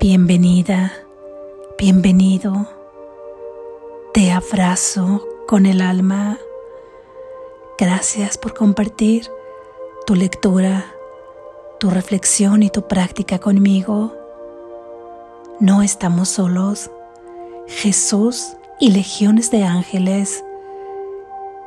Bienvenida, 0.00 0.92
bienvenido. 1.76 2.68
Te 4.14 4.30
abrazo 4.30 5.26
con 5.48 5.66
el 5.66 5.80
alma. 5.80 6.38
Gracias 7.76 8.38
por 8.38 8.54
compartir 8.54 9.28
tu 10.06 10.14
lectura, 10.14 10.86
tu 11.80 11.90
reflexión 11.90 12.62
y 12.62 12.70
tu 12.70 12.86
práctica 12.86 13.40
conmigo. 13.40 14.14
No 15.58 15.82
estamos 15.82 16.28
solos. 16.28 16.92
Jesús 17.66 18.56
y 18.78 18.92
legiones 18.92 19.50
de 19.50 19.64
ángeles 19.64 20.44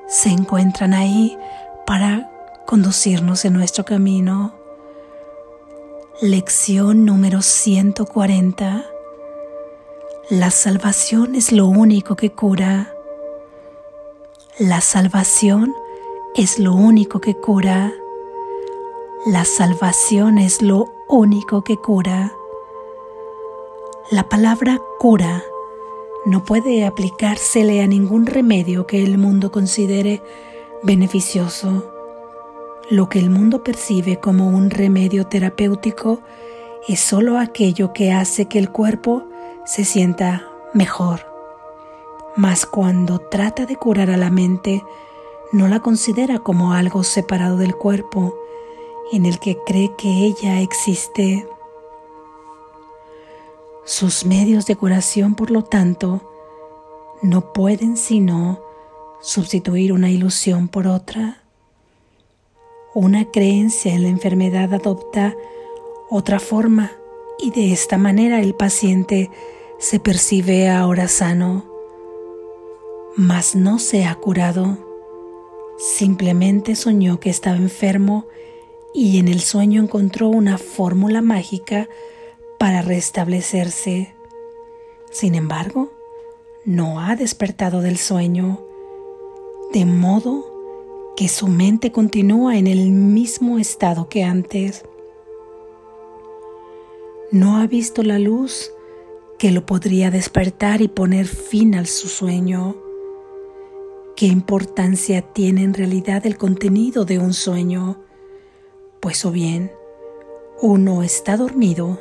se 0.07 0.29
encuentran 0.29 0.93
ahí 0.93 1.37
para 1.85 2.31
conducirnos 2.65 3.43
en 3.43 3.51
nuestro 3.51 3.83
camino. 3.83 4.60
Lección 6.21 7.03
número 7.03 7.41
140. 7.41 8.85
La 10.29 10.51
salvación 10.51 11.33
es 11.33 11.51
lo 11.51 11.65
único 11.65 12.15
que 12.15 12.31
cura. 12.31 12.93
La 14.59 14.81
salvación 14.81 15.73
es 16.35 16.59
lo 16.59 16.75
único 16.75 17.21
que 17.21 17.33
cura. 17.33 17.91
La 19.25 19.45
salvación 19.45 20.37
es 20.37 20.61
lo 20.61 20.93
único 21.07 21.63
que 21.63 21.77
cura. 21.77 22.31
La 24.11 24.29
palabra 24.29 24.79
cura 24.99 25.43
no 26.27 26.43
puede 26.43 26.85
aplicársele 26.85 27.81
a 27.81 27.87
ningún 27.87 28.27
remedio 28.27 28.85
que 28.85 29.03
el 29.03 29.17
mundo 29.17 29.51
considere 29.51 30.21
beneficioso. 30.83 31.90
Lo 32.91 33.07
que 33.07 33.19
el 33.19 33.29
mundo 33.29 33.63
percibe 33.63 34.19
como 34.19 34.49
un 34.49 34.69
remedio 34.69 35.25
terapéutico 35.25 36.19
es 36.89 36.99
solo 36.99 37.39
aquello 37.39 37.93
que 37.93 38.11
hace 38.11 38.49
que 38.49 38.59
el 38.59 38.69
cuerpo 38.69 39.29
se 39.63 39.85
sienta 39.85 40.45
mejor. 40.73 41.25
Mas 42.35 42.65
cuando 42.65 43.19
trata 43.19 43.65
de 43.65 43.77
curar 43.77 44.09
a 44.09 44.17
la 44.17 44.29
mente, 44.29 44.83
no 45.53 45.69
la 45.69 45.79
considera 45.79 46.39
como 46.39 46.73
algo 46.73 47.05
separado 47.05 47.55
del 47.55 47.77
cuerpo, 47.77 48.35
en 49.13 49.25
el 49.25 49.39
que 49.39 49.57
cree 49.65 49.95
que 49.97 50.09
ella 50.25 50.59
existe. 50.59 51.47
Sus 53.85 54.25
medios 54.25 54.65
de 54.65 54.75
curación, 54.75 55.35
por 55.35 55.49
lo 55.49 55.63
tanto, 55.63 56.19
no 57.21 57.53
pueden 57.53 57.95
sino 57.95 58.59
sustituir 59.21 59.93
una 59.93 60.09
ilusión 60.09 60.67
por 60.67 60.87
otra. 60.87 61.40
Una 62.93 63.23
creencia 63.31 63.93
en 63.93 64.03
la 64.03 64.09
enfermedad 64.09 64.73
adopta 64.73 65.37
otra 66.09 66.39
forma 66.39 66.91
y 67.39 67.51
de 67.51 67.71
esta 67.71 67.97
manera 67.97 68.41
el 68.41 68.53
paciente 68.53 69.31
se 69.79 70.01
percibe 70.01 70.69
ahora 70.69 71.07
sano, 71.07 71.63
mas 73.15 73.55
no 73.55 73.79
se 73.79 74.03
ha 74.03 74.13
curado. 74.15 74.77
Simplemente 75.77 76.75
soñó 76.75 77.21
que 77.21 77.29
estaba 77.29 77.55
enfermo 77.55 78.25
y 78.93 79.19
en 79.19 79.29
el 79.29 79.39
sueño 79.39 79.81
encontró 79.81 80.27
una 80.27 80.57
fórmula 80.57 81.21
mágica 81.21 81.87
para 82.59 82.81
restablecerse. 82.81 84.13
Sin 85.11 85.35
embargo, 85.35 85.93
no 86.65 86.99
ha 86.99 87.15
despertado 87.15 87.79
del 87.79 87.97
sueño, 87.97 88.59
de 89.71 89.85
modo 89.85 90.50
que 91.15 91.27
su 91.27 91.47
mente 91.47 91.91
continúa 91.91 92.57
en 92.57 92.67
el 92.67 92.91
mismo 92.91 93.59
estado 93.59 94.09
que 94.09 94.23
antes. 94.23 94.83
No 97.31 97.57
ha 97.57 97.67
visto 97.67 98.03
la 98.03 98.19
luz 98.19 98.71
que 99.37 99.51
lo 99.51 99.65
podría 99.65 100.11
despertar 100.11 100.81
y 100.81 100.87
poner 100.87 101.27
fin 101.27 101.75
al 101.75 101.87
su 101.87 102.07
sueño. 102.07 102.75
¿Qué 104.15 104.27
importancia 104.27 105.21
tiene 105.21 105.63
en 105.63 105.73
realidad 105.73 106.25
el 106.25 106.37
contenido 106.37 107.05
de 107.05 107.19
un 107.19 107.33
sueño? 107.33 108.01
Pues 108.99 109.25
o 109.25 109.31
bien 109.31 109.71
uno 110.63 111.01
está 111.01 111.37
dormido 111.37 111.97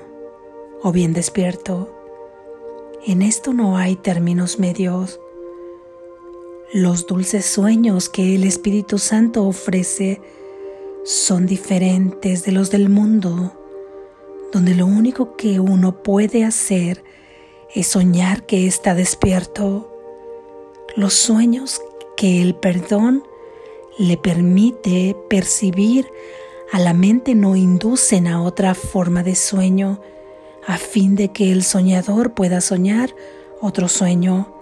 o 0.82 0.92
bien 0.92 1.14
despierto. 1.14 1.96
En 3.06 3.22
esto 3.22 3.54
no 3.54 3.78
hay 3.78 3.96
términos 3.96 4.58
medios. 4.58 5.18
Los 6.72 7.08
dulces 7.08 7.46
sueños 7.46 8.08
que 8.08 8.36
el 8.36 8.44
Espíritu 8.44 8.98
Santo 8.98 9.44
ofrece 9.44 10.20
son 11.04 11.44
diferentes 11.44 12.44
de 12.44 12.52
los 12.52 12.70
del 12.70 12.88
mundo, 12.88 13.52
donde 14.52 14.76
lo 14.76 14.86
único 14.86 15.34
que 15.34 15.58
uno 15.58 16.04
puede 16.04 16.44
hacer 16.44 17.02
es 17.74 17.88
soñar 17.88 18.46
que 18.46 18.68
está 18.68 18.94
despierto. 18.94 19.92
Los 20.94 21.14
sueños 21.14 21.82
que 22.16 22.40
el 22.40 22.54
perdón 22.54 23.24
le 23.98 24.16
permite 24.16 25.16
percibir 25.28 26.06
a 26.70 26.78
la 26.78 26.94
mente 26.94 27.34
no 27.34 27.56
inducen 27.56 28.28
a 28.28 28.40
otra 28.40 28.76
forma 28.76 29.24
de 29.24 29.34
sueño 29.34 30.00
a 30.64 30.78
fin 30.78 31.16
de 31.16 31.32
que 31.32 31.50
el 31.50 31.64
soñador 31.64 32.32
pueda 32.32 32.60
soñar 32.60 33.12
otro 33.60 33.88
sueño 33.88 34.59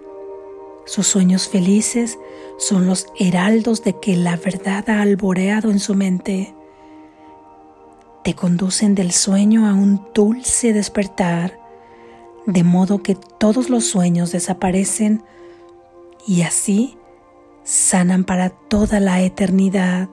sus 0.88 1.06
sueños 1.06 1.49
felices 1.49 2.19
son 2.56 2.87
los 2.87 3.09
heraldos 3.19 3.84
de 3.84 4.00
que 4.00 4.16
la 4.16 4.37
verdad 4.37 4.88
ha 4.88 5.03
alboreado 5.03 5.71
en 5.71 5.81
su 5.81 5.94
mente. 5.94 6.54
Te 8.25 8.34
conducen 8.34 8.94
del 8.94 9.12
sueño 9.12 9.69
a 9.69 9.75
un 9.75 10.09
dulce 10.15 10.72
despertar, 10.72 11.60
de 12.47 12.65
modo 12.65 13.03
que 13.03 13.15
todos 13.15 13.69
los 13.69 13.84
sueños 13.84 14.32
desaparecen 14.32 15.22
y 16.27 16.41
así 16.41 16.97
sanan 17.65 18.25
para 18.25 18.48
toda 18.48 18.98
la 18.98 19.21
eternidad. 19.21 20.09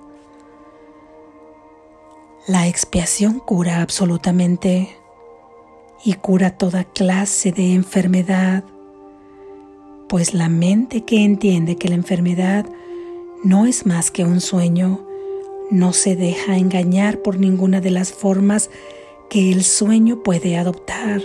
La 2.48 2.68
expiación 2.68 3.40
cura 3.40 3.82
absolutamente 3.82 4.90
y 6.04 6.16
cura 6.16 6.58
toda 6.58 6.84
clase 6.84 7.54
de 7.54 7.74
enfermedad 7.74 8.66
pues 10.08 10.34
la 10.34 10.50
mente 10.50 11.04
que 11.04 11.24
entiende 11.24 11.78
que 11.78 11.90
la 11.90 11.96
enfermedad 11.96 12.66
no 13.44 13.66
es 13.66 13.86
más 13.86 14.12
que 14.12 14.24
un 14.24 14.42
sueño, 14.42 15.06
no 15.72 15.94
se 15.94 16.16
deja 16.16 16.58
engañar 16.58 17.22
por 17.22 17.40
ninguna 17.40 17.82
de 17.82 17.92
las 17.92 18.14
formas 18.14 18.70
que 19.30 19.52
el 19.52 19.64
sueño 19.64 20.22
puede 20.24 20.58
adoptar. 20.58 21.22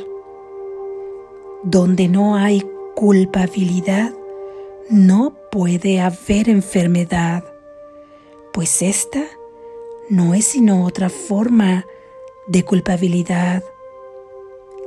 Donde 1.62 2.08
no 2.08 2.36
hay 2.36 2.64
culpabilidad, 2.94 4.14
no 4.88 5.34
puede 5.50 6.00
haber 6.00 6.48
enfermedad, 6.48 7.44
pues 8.52 8.82
esta 8.82 9.22
no 10.08 10.34
es 10.34 10.46
sino 10.46 10.84
otra 10.84 11.08
forma 11.08 11.86
de 12.48 12.64
culpabilidad. 12.64 13.62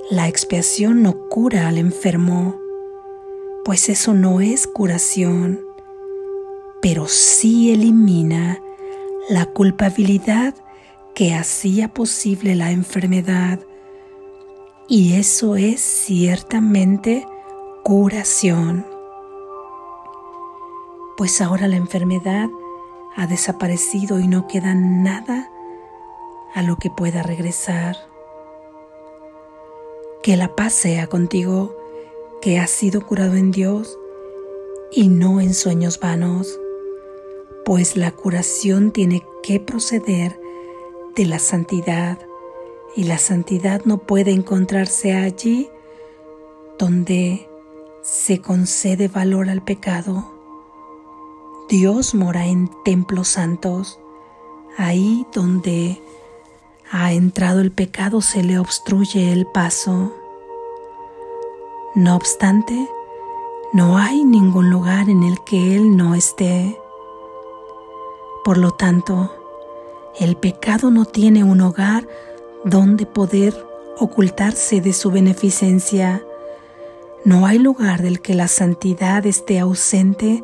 La 0.09 0.27
expiación 0.27 1.01
no 1.01 1.29
cura 1.29 1.67
al 1.67 1.77
enfermo 1.77 2.62
pues 3.63 3.87
eso 3.87 4.13
no 4.13 4.41
es 4.41 4.67
curación, 4.67 5.61
pero 6.81 7.07
sí 7.07 7.71
elimina 7.71 8.61
la 9.29 9.45
culpabilidad 9.45 10.53
que 11.15 11.33
hacía 11.33 11.93
posible 11.93 12.55
la 12.55 12.71
enfermedad. 12.71 13.59
Y 14.89 15.13
eso 15.13 15.55
es 15.55 15.79
ciertamente 15.79 17.25
curación. 17.83 18.85
Pues 21.15 21.39
ahora 21.39 21.67
la 21.67 21.77
enfermedad 21.77 22.49
ha 23.15 23.27
desaparecido 23.27 24.19
y 24.19 24.27
no 24.27 24.47
queda 24.47 24.75
nada 24.75 25.49
a 26.53 26.63
lo 26.63 26.75
que 26.75 26.89
pueda 26.89 27.23
regresar. 27.23 27.95
Que 30.21 30.35
la 30.35 30.53
paz 30.53 30.73
sea 30.73 31.07
contigo 31.07 31.75
que 32.43 32.59
has 32.59 32.71
sido 32.71 33.07
curado 33.07 33.35
en 33.35 33.51
Dios 33.51 33.97
y 34.91 35.07
no 35.07 35.39
en 35.39 35.53
sueños 35.53 35.97
vanos, 36.01 36.59
pues 37.63 37.95
la 37.95 38.11
curación 38.11 38.91
tiene 38.91 39.23
que 39.41 39.61
proceder 39.61 40.37
de 41.15 41.25
la 41.25 41.39
santidad 41.39 42.19
y 42.97 43.05
la 43.05 43.17
santidad 43.17 43.85
no 43.85 43.99
puede 43.99 44.31
encontrarse 44.31 45.13
allí 45.13 45.69
donde 46.77 47.47
se 48.01 48.41
concede 48.41 49.07
valor 49.07 49.49
al 49.49 49.63
pecado. 49.63 50.29
Dios 51.69 52.13
mora 52.13 52.45
en 52.45 52.69
templos 52.83 53.29
santos, 53.29 54.01
ahí 54.77 55.25
donde 55.33 56.01
ha 56.91 57.13
entrado 57.13 57.61
el 57.61 57.71
pecado 57.71 58.19
se 58.19 58.43
le 58.43 58.59
obstruye 58.59 59.31
el 59.31 59.45
paso. 59.45 60.13
No 61.95 62.15
obstante, 62.15 62.89
no 63.71 63.99
hay 63.99 64.25
ningún 64.25 64.71
lugar 64.71 65.09
en 65.09 65.21
el 65.21 65.43
que 65.43 65.75
Él 65.75 65.95
no 65.95 66.15
esté. 66.15 66.79
Por 68.43 68.57
lo 68.57 68.71
tanto, 68.71 69.31
el 70.19 70.35
pecado 70.35 70.89
no 70.89 71.05
tiene 71.05 71.43
un 71.43 71.61
hogar 71.61 72.07
donde 72.65 73.05
poder 73.05 73.53
ocultarse 73.99 74.81
de 74.81 74.91
su 74.91 75.11
beneficencia. 75.11 76.25
No 77.25 77.45
hay 77.45 77.59
lugar 77.59 78.01
del 78.01 78.21
que 78.21 78.33
la 78.33 78.47
santidad 78.47 79.23
esté 79.27 79.59
ausente, 79.59 80.43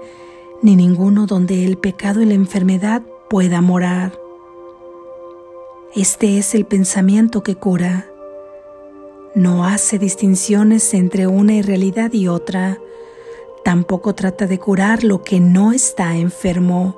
ni 0.62 0.76
ninguno 0.76 1.26
donde 1.26 1.66
el 1.66 1.80
pecado 1.80 2.22
y 2.22 2.26
la 2.26 2.36
enfermedad 2.36 3.02
pueda 3.28 3.60
morar. 3.62 4.20
Este 5.96 6.38
es 6.38 6.54
el 6.54 6.68
pensamiento 6.68 7.42
que 7.42 7.56
cura. 7.56 8.09
No 9.36 9.64
hace 9.64 10.00
distinciones 10.00 10.94
entre 10.94 11.28
una 11.28 11.54
irrealidad 11.54 12.14
y 12.14 12.28
otra. 12.28 12.80
Tampoco 13.64 14.16
trata 14.16 14.48
de 14.48 14.58
curar 14.58 15.04
lo 15.04 15.24
que 15.24 15.40
no 15.40 15.72
está 15.72 16.16
enfermo, 16.16 16.98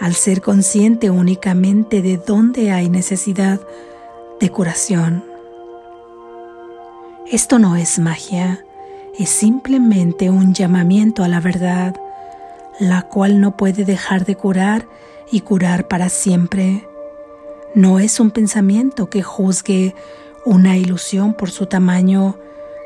al 0.00 0.14
ser 0.14 0.40
consciente 0.40 1.10
únicamente 1.10 2.02
de 2.02 2.16
dónde 2.16 2.72
hay 2.72 2.88
necesidad 2.88 3.60
de 4.40 4.50
curación. 4.50 5.24
Esto 7.30 7.58
no 7.58 7.76
es 7.76 7.98
magia, 7.98 8.64
es 9.16 9.28
simplemente 9.28 10.30
un 10.30 10.54
llamamiento 10.54 11.22
a 11.22 11.28
la 11.28 11.40
verdad, 11.40 11.94
la 12.80 13.02
cual 13.02 13.40
no 13.40 13.56
puede 13.56 13.84
dejar 13.84 14.24
de 14.24 14.34
curar 14.34 14.88
y 15.30 15.42
curar 15.42 15.88
para 15.88 16.08
siempre. 16.08 16.88
No 17.74 18.00
es 18.00 18.18
un 18.18 18.30
pensamiento 18.30 19.10
que 19.10 19.22
juzgue 19.22 19.94
una 20.48 20.78
ilusión 20.78 21.34
por 21.34 21.50
su 21.50 21.66
tamaño, 21.66 22.36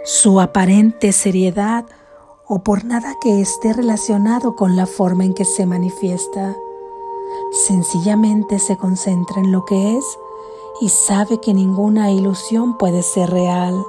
su 0.04 0.40
aparente 0.40 1.12
seriedad 1.12 1.84
o 2.48 2.64
por 2.64 2.84
nada 2.84 3.14
que 3.20 3.40
esté 3.40 3.72
relacionado 3.72 4.56
con 4.56 4.74
la 4.74 4.86
forma 4.86 5.24
en 5.24 5.32
que 5.32 5.44
se 5.44 5.64
manifiesta. 5.64 6.56
Sencillamente 7.68 8.58
se 8.58 8.76
concentra 8.76 9.40
en 9.40 9.52
lo 9.52 9.64
que 9.64 9.96
es 9.96 10.04
y 10.80 10.88
sabe 10.88 11.38
que 11.38 11.54
ninguna 11.54 12.10
ilusión 12.10 12.78
puede 12.78 13.04
ser 13.04 13.30
real. 13.30 13.80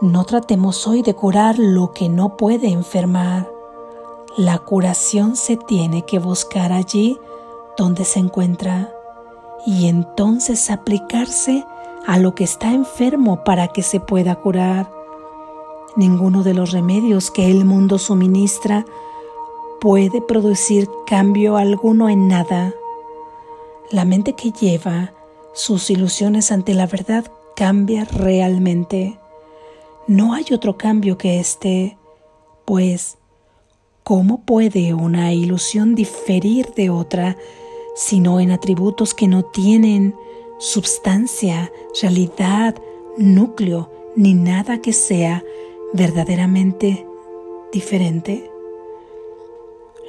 No 0.00 0.24
tratemos 0.24 0.86
hoy 0.86 1.02
de 1.02 1.14
curar 1.14 1.58
lo 1.58 1.92
que 1.92 2.08
no 2.08 2.38
puede 2.38 2.70
enfermar. 2.70 3.52
La 4.38 4.58
curación 4.58 5.36
se 5.36 5.58
tiene 5.58 6.06
que 6.06 6.18
buscar 6.18 6.72
allí 6.72 7.20
donde 7.76 8.06
se 8.06 8.20
encuentra 8.20 8.90
y 9.66 9.86
entonces 9.88 10.70
aplicarse 10.70 11.66
a 12.06 12.18
lo 12.18 12.34
que 12.34 12.44
está 12.44 12.72
enfermo 12.72 13.44
para 13.44 13.68
que 13.68 13.82
se 13.82 14.00
pueda 14.00 14.36
curar. 14.36 14.90
Ninguno 15.96 16.42
de 16.42 16.54
los 16.54 16.72
remedios 16.72 17.30
que 17.30 17.50
el 17.50 17.64
mundo 17.64 17.98
suministra 17.98 18.84
puede 19.80 20.20
producir 20.20 20.88
cambio 21.06 21.56
alguno 21.56 22.08
en 22.08 22.28
nada. 22.28 22.74
La 23.90 24.04
mente 24.04 24.34
que 24.34 24.50
lleva 24.50 25.12
sus 25.52 25.90
ilusiones 25.90 26.50
ante 26.52 26.74
la 26.74 26.86
verdad 26.86 27.30
cambia 27.54 28.04
realmente. 28.04 29.18
No 30.06 30.34
hay 30.34 30.46
otro 30.52 30.76
cambio 30.76 31.16
que 31.16 31.38
este, 31.38 31.96
pues, 32.64 33.18
¿cómo 34.02 34.42
puede 34.42 34.94
una 34.94 35.32
ilusión 35.32 35.94
diferir 35.94 36.74
de 36.74 36.90
otra 36.90 37.36
sino 37.94 38.40
en 38.40 38.50
atributos 38.50 39.14
que 39.14 39.28
no 39.28 39.44
tienen 39.44 40.14
substancia, 40.58 41.72
realidad, 42.00 42.76
núcleo, 43.16 43.90
ni 44.16 44.34
nada 44.34 44.80
que 44.80 44.92
sea 44.92 45.44
verdaderamente 45.92 47.06
diferente? 47.72 48.50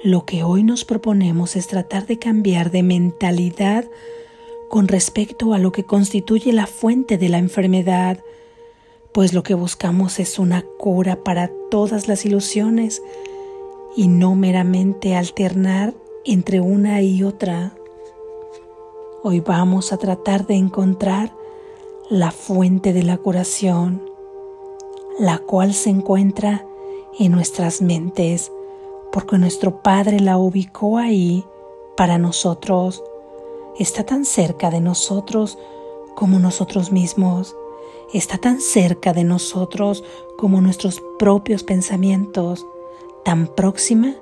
Lo 0.03 0.25
que 0.25 0.43
hoy 0.43 0.63
nos 0.63 0.85
proponemos 0.85 1.55
es 1.55 1.67
tratar 1.67 2.05
de 2.05 2.19
cambiar 2.19 2.69
de 2.69 2.83
mentalidad 2.83 3.85
con 4.69 4.87
respecto 4.87 5.53
a 5.53 5.59
lo 5.59 5.71
que 5.71 5.83
constituye 5.83 6.53
la 6.53 6.67
fuente 6.67 7.17
de 7.17 7.29
la 7.29 7.37
enfermedad, 7.37 8.19
pues 9.13 9.33
lo 9.33 9.43
que 9.43 9.53
buscamos 9.53 10.19
es 10.19 10.37
una 10.37 10.63
cura 10.77 11.23
para 11.23 11.49
todas 11.71 12.07
las 12.07 12.25
ilusiones 12.25 13.01
y 13.95 14.07
no 14.07 14.35
meramente 14.35 15.15
alternar 15.15 15.93
entre 16.25 16.59
una 16.59 17.01
y 17.01 17.23
otra. 17.23 17.73
Hoy 19.27 19.39
vamos 19.39 19.91
a 19.91 19.97
tratar 19.97 20.45
de 20.45 20.53
encontrar 20.53 21.35
la 22.11 22.29
fuente 22.29 22.93
de 22.93 23.01
la 23.01 23.17
curación, 23.17 24.07
la 25.17 25.39
cual 25.39 25.73
se 25.73 25.89
encuentra 25.89 26.63
en 27.17 27.31
nuestras 27.31 27.81
mentes, 27.81 28.51
porque 29.11 29.39
nuestro 29.39 29.81
Padre 29.81 30.19
la 30.19 30.37
ubicó 30.37 30.99
ahí 30.99 31.43
para 31.97 32.19
nosotros. 32.19 33.03
Está 33.79 34.03
tan 34.03 34.25
cerca 34.25 34.69
de 34.69 34.79
nosotros 34.79 35.57
como 36.13 36.37
nosotros 36.37 36.91
mismos. 36.91 37.55
Está 38.13 38.37
tan 38.37 38.61
cerca 38.61 39.11
de 39.11 39.23
nosotros 39.23 40.03
como 40.37 40.61
nuestros 40.61 41.01
propios 41.17 41.63
pensamientos, 41.63 42.63
tan 43.23 43.47
próxima 43.47 44.13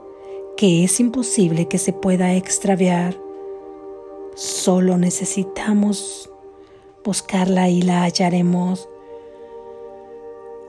que 0.56 0.86
es 0.86 1.02
imposible 1.02 1.68
que 1.68 1.78
se 1.78 1.92
pueda 1.92 2.36
extraviar. 2.36 3.23
Solo 4.36 4.98
necesitamos 4.98 6.32
buscarla 7.04 7.70
y 7.70 7.82
la 7.84 8.04
hallaremos. 8.04 8.90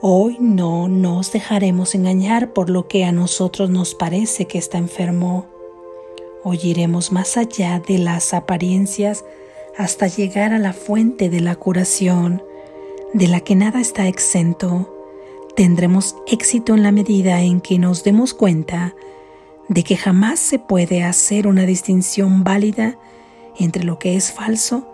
Hoy 0.01 0.37
no 0.39 0.87
nos 0.87 1.31
dejaremos 1.31 1.95
engañar 1.95 2.53
por 2.53 2.69
lo 2.69 2.87
que 2.87 3.05
a 3.05 3.11
nosotros 3.11 3.71
nos 3.71 3.95
parece 3.95 4.45
que 4.45 4.59
está 4.59 4.77
enfermo. 4.77 5.47
Hoy 6.43 6.59
iremos 6.61 7.11
más 7.11 7.37
allá 7.37 7.81
de 7.87 7.97
las 7.97 8.35
apariencias 8.35 9.25
hasta 9.77 10.07
llegar 10.07 10.53
a 10.53 10.59
la 10.59 10.73
fuente 10.73 11.29
de 11.29 11.39
la 11.39 11.55
curación, 11.55 12.43
de 13.13 13.27
la 13.27 13.39
que 13.39 13.55
nada 13.55 13.81
está 13.81 14.07
exento. 14.07 14.93
Tendremos 15.55 16.15
éxito 16.27 16.75
en 16.75 16.83
la 16.83 16.91
medida 16.91 17.41
en 17.41 17.61
que 17.61 17.79
nos 17.79 18.03
demos 18.03 18.35
cuenta 18.35 18.93
de 19.69 19.83
que 19.83 19.97
jamás 19.97 20.39
se 20.39 20.59
puede 20.59 21.01
hacer 21.01 21.47
una 21.47 21.65
distinción 21.65 22.43
válida 22.43 22.99
entre 23.59 23.83
lo 23.83 23.99
que 23.99 24.15
es 24.15 24.31
falso 24.31 24.87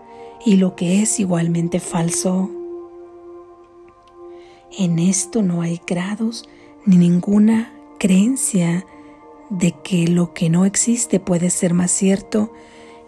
y 0.44 0.56
lo 0.56 0.74
que 0.76 1.02
es 1.02 1.20
igualmente 1.20 1.80
falso. 1.80 2.50
En 4.78 4.98
esto 4.98 5.42
no 5.42 5.62
hay 5.62 5.80
grados 5.86 6.48
ni 6.84 6.96
ninguna 6.96 7.72
creencia 7.98 8.86
de 9.50 9.72
que 9.82 10.08
lo 10.08 10.32
que 10.32 10.48
no 10.48 10.64
existe 10.64 11.20
puede 11.20 11.50
ser 11.50 11.74
más 11.74 11.90
cierto 11.90 12.52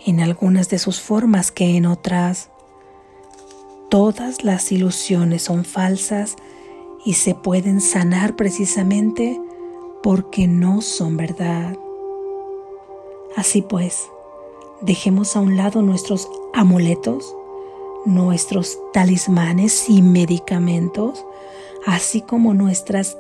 en 0.04 0.20
algunas 0.20 0.68
de 0.68 0.78
sus 0.78 1.00
formas 1.00 1.50
que 1.50 1.76
en 1.76 1.86
otras. 1.86 2.50
Todas 3.88 4.44
las 4.44 4.70
ilusiones 4.70 5.42
son 5.42 5.64
falsas 5.64 6.36
y 7.04 7.14
se 7.14 7.34
pueden 7.34 7.80
sanar 7.80 8.36
precisamente 8.36 9.40
porque 10.02 10.46
no 10.46 10.82
son 10.82 11.16
verdad. 11.16 11.78
Así 13.36 13.62
pues, 13.62 14.10
dejemos 14.84 15.36
a 15.36 15.40
un 15.40 15.56
lado 15.56 15.82
nuestros 15.82 16.28
amuletos, 16.52 17.34
nuestros 18.04 18.78
talismanes 18.92 19.88
y 19.88 20.02
medicamentos, 20.02 21.24
así 21.86 22.20
como 22.20 22.54
nuestras 22.54 23.18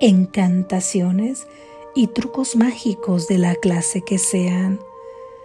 encantaciones 0.00 1.46
y 1.94 2.08
trucos 2.08 2.56
mágicos 2.56 3.28
de 3.28 3.38
la 3.38 3.54
clase 3.54 4.02
que 4.02 4.18
sean. 4.18 4.80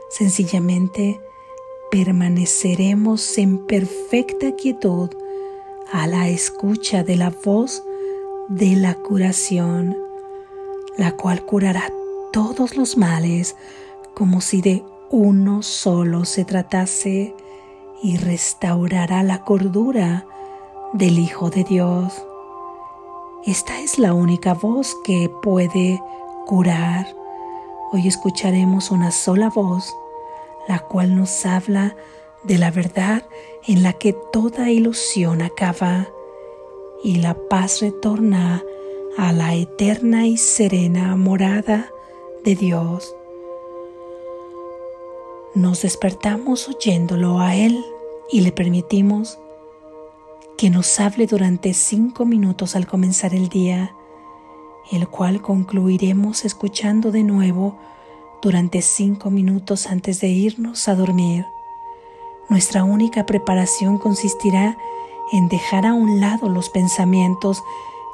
Sencillamente 0.09 1.19
permaneceremos 1.91 3.37
en 3.37 3.65
perfecta 3.65 4.55
quietud 4.55 5.09
a 5.91 6.07
la 6.07 6.29
escucha 6.29 7.03
de 7.03 7.15
la 7.15 7.29
voz 7.29 7.83
de 8.49 8.75
la 8.75 8.95
curación 8.95 10.07
la 10.97 11.11
cual 11.11 11.45
curará 11.45 11.91
todos 12.33 12.75
los 12.75 12.97
males 12.97 13.55
como 14.13 14.41
si 14.41 14.61
de 14.61 14.83
uno 15.09 15.63
solo 15.63 16.25
se 16.25 16.43
tratase 16.43 17.33
y 18.03 18.17
restaurará 18.17 19.23
la 19.23 19.43
cordura 19.43 20.25
del 20.93 21.19
Hijo 21.19 21.49
de 21.49 21.63
Dios. 21.63 22.25
Esta 23.45 23.79
es 23.79 23.99
la 23.99 24.13
única 24.13 24.53
voz 24.53 24.95
que 25.05 25.31
puede 25.41 26.01
curar. 26.45 27.07
Hoy 27.93 28.07
escucharemos 28.07 28.91
una 28.91 29.11
sola 29.11 29.49
voz, 29.49 29.95
la 30.67 30.79
cual 30.79 31.15
nos 31.15 31.45
habla 31.45 31.95
de 32.43 32.57
la 32.57 32.71
verdad 32.71 33.23
en 33.65 33.83
la 33.83 33.93
que 33.93 34.13
toda 34.33 34.71
ilusión 34.71 35.41
acaba 35.41 36.07
y 37.03 37.17
la 37.17 37.35
paz 37.49 37.81
retorna 37.81 38.63
a 39.17 39.31
la 39.31 39.55
eterna 39.55 40.27
y 40.27 40.37
serena 40.37 41.15
morada 41.15 41.89
de 42.43 42.55
Dios. 42.55 43.16
Nos 45.57 45.81
despertamos 45.81 46.69
oyéndolo 46.69 47.39
a 47.39 47.55
Él 47.55 47.83
y 48.31 48.41
le 48.41 48.51
permitimos 48.51 49.39
que 50.55 50.69
nos 50.69 50.99
hable 50.99 51.25
durante 51.25 51.73
cinco 51.73 52.25
minutos 52.25 52.75
al 52.75 52.85
comenzar 52.85 53.33
el 53.33 53.49
día, 53.49 53.95
el 54.91 55.07
cual 55.07 55.41
concluiremos 55.41 56.45
escuchando 56.45 57.09
de 57.09 57.23
nuevo 57.23 57.75
durante 58.39 58.83
cinco 58.83 59.31
minutos 59.31 59.87
antes 59.87 60.21
de 60.21 60.27
irnos 60.27 60.87
a 60.87 60.93
dormir. 60.93 61.47
Nuestra 62.49 62.83
única 62.83 63.25
preparación 63.25 63.97
consistirá 63.97 64.77
en 65.31 65.49
dejar 65.49 65.87
a 65.87 65.95
un 65.95 66.19
lado 66.19 66.49
los 66.49 66.69
pensamientos 66.69 67.63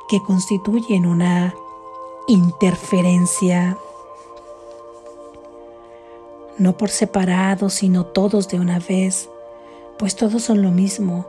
que 0.08 0.24
constituyen 0.24 1.06
una 1.06 1.54
interferencia, 2.30 3.78
no 6.57 6.77
por 6.77 6.89
separado, 6.89 7.69
sino 7.69 8.05
todos 8.05 8.48
de 8.48 8.60
una 8.60 8.79
vez, 8.79 9.29
pues 9.98 10.15
todos 10.15 10.43
son 10.43 10.62
lo 10.62 10.72
mismo. 10.72 11.27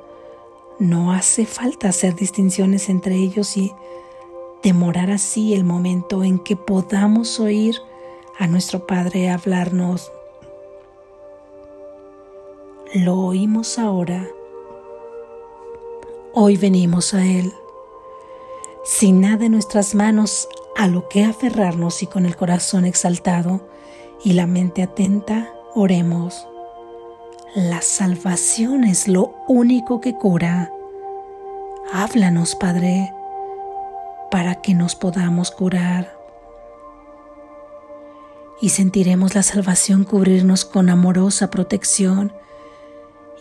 No 0.78 1.12
hace 1.12 1.46
falta 1.46 1.88
hacer 1.88 2.14
distinciones 2.14 2.88
entre 2.88 3.16
ellos 3.16 3.56
y 3.56 3.72
demorar 4.62 5.10
así 5.10 5.54
el 5.54 5.64
momento 5.64 6.24
en 6.24 6.38
que 6.38 6.56
podamos 6.56 7.38
oír 7.40 7.76
a 8.38 8.46
nuestro 8.46 8.86
Padre 8.86 9.30
hablarnos. 9.30 10.10
Lo 12.94 13.16
oímos 13.18 13.78
ahora. 13.78 14.26
Hoy 16.32 16.56
venimos 16.56 17.14
a 17.14 17.24
Él. 17.24 17.52
Sin 18.84 19.20
nada 19.20 19.46
en 19.46 19.52
nuestras 19.52 19.94
manos 19.94 20.48
a 20.76 20.88
lo 20.88 21.08
que 21.08 21.24
aferrarnos 21.24 22.02
y 22.02 22.06
con 22.06 22.26
el 22.26 22.36
corazón 22.36 22.84
exaltado 22.84 23.60
y 24.24 24.32
la 24.32 24.46
mente 24.46 24.82
atenta, 24.82 25.48
oremos. 25.74 26.48
La 27.54 27.82
salvación 27.82 28.84
es 28.84 29.06
lo 29.06 29.34
único 29.46 30.00
que 30.00 30.14
cura. 30.14 30.72
Háblanos, 31.92 32.56
Padre 32.56 33.12
para 34.34 34.56
que 34.56 34.74
nos 34.74 34.96
podamos 34.96 35.52
curar. 35.52 36.18
Y 38.60 38.70
sentiremos 38.70 39.36
la 39.36 39.44
salvación 39.44 40.02
cubrirnos 40.02 40.64
con 40.64 40.90
amorosa 40.90 41.50
protección 41.50 42.32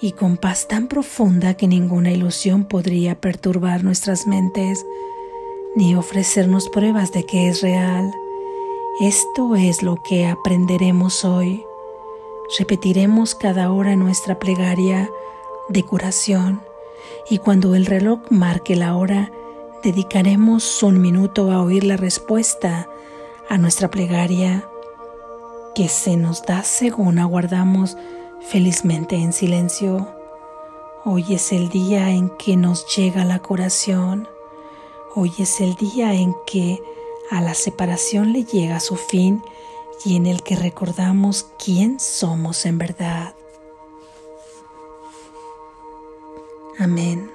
y 0.01 0.11
con 0.11 0.37
paz 0.37 0.67
tan 0.67 0.87
profunda 0.87 1.55
que 1.55 1.67
ninguna 1.67 2.11
ilusión 2.11 2.65
podría 2.65 3.19
perturbar 3.19 3.83
nuestras 3.83 4.27
mentes 4.27 4.85
ni 5.75 5.95
ofrecernos 5.95 6.69
pruebas 6.69 7.11
de 7.11 7.25
que 7.25 7.49
es 7.49 7.61
real. 7.63 8.13
Esto 8.99 9.55
es 9.55 9.81
lo 9.81 9.95
que 9.95 10.27
aprenderemos 10.27 11.25
hoy. 11.25 11.65
Repetiremos 12.59 13.33
cada 13.33 13.71
hora 13.71 13.95
nuestra 13.95 14.37
plegaria 14.37 15.09
de 15.67 15.83
curación 15.83 16.61
y 17.27 17.39
cuando 17.39 17.73
el 17.73 17.87
reloj 17.87 18.19
marque 18.29 18.75
la 18.75 18.95
hora, 18.95 19.31
dedicaremos 19.83 20.83
un 20.83 21.01
minuto 21.01 21.51
a 21.51 21.63
oír 21.63 21.83
la 21.83 21.97
respuesta 21.97 22.87
a 23.49 23.57
nuestra 23.57 23.89
plegaria 23.89 24.69
que 25.73 25.89
se 25.89 26.15
nos 26.15 26.43
da 26.43 26.61
según 26.61 27.17
aguardamos 27.17 27.97
felizmente 28.41 29.15
en 29.15 29.33
silencio. 29.33 30.07
Hoy 31.03 31.33
es 31.33 31.51
el 31.51 31.69
día 31.69 32.11
en 32.11 32.29
que 32.29 32.57
nos 32.57 32.95
llega 32.95 33.25
la 33.25 33.39
curación. 33.39 34.27
Hoy 35.15 35.33
es 35.39 35.61
el 35.61 35.73
día 35.73 36.13
en 36.13 36.35
que 36.45 36.92
a 37.33 37.41
la 37.41 37.55
separación 37.55 38.31
le 38.31 38.45
llega 38.45 38.79
su 38.79 38.95
fin 38.95 39.41
y 40.05 40.17
en 40.17 40.27
el 40.27 40.43
que 40.43 40.55
recordamos 40.55 41.47
quién 41.57 41.99
somos 41.99 42.67
en 42.67 42.77
verdad. 42.77 43.33
Amén. 46.77 47.31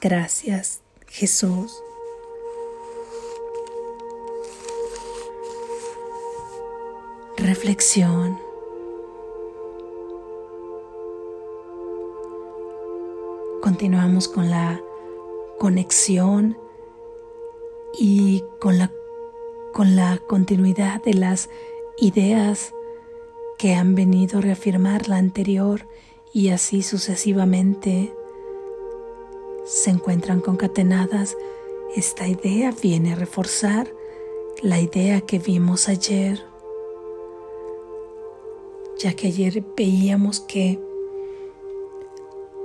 Gracias, 0.00 0.80
Jesús. 1.06 1.80
Reflexión. 7.36 8.40
Continuamos 13.62 14.26
con 14.26 14.50
la 14.50 14.80
conexión 15.60 16.61
y 17.98 18.44
con 18.60 18.78
la, 18.78 18.90
con 19.72 19.96
la 19.96 20.18
continuidad 20.18 21.02
de 21.02 21.14
las 21.14 21.50
ideas 21.98 22.74
que 23.58 23.74
han 23.74 23.94
venido 23.94 24.38
a 24.38 24.42
reafirmar 24.42 25.08
la 25.08 25.16
anterior 25.16 25.86
y 26.32 26.48
así 26.48 26.82
sucesivamente 26.82 28.12
se 29.64 29.90
encuentran 29.90 30.40
concatenadas, 30.40 31.36
esta 31.94 32.26
idea 32.26 32.74
viene 32.82 33.12
a 33.12 33.16
reforzar 33.16 33.92
la 34.62 34.80
idea 34.80 35.20
que 35.20 35.38
vimos 35.38 35.88
ayer, 35.88 36.42
ya 38.98 39.14
que 39.14 39.28
ayer 39.28 39.62
veíamos 39.76 40.40
que 40.40 40.80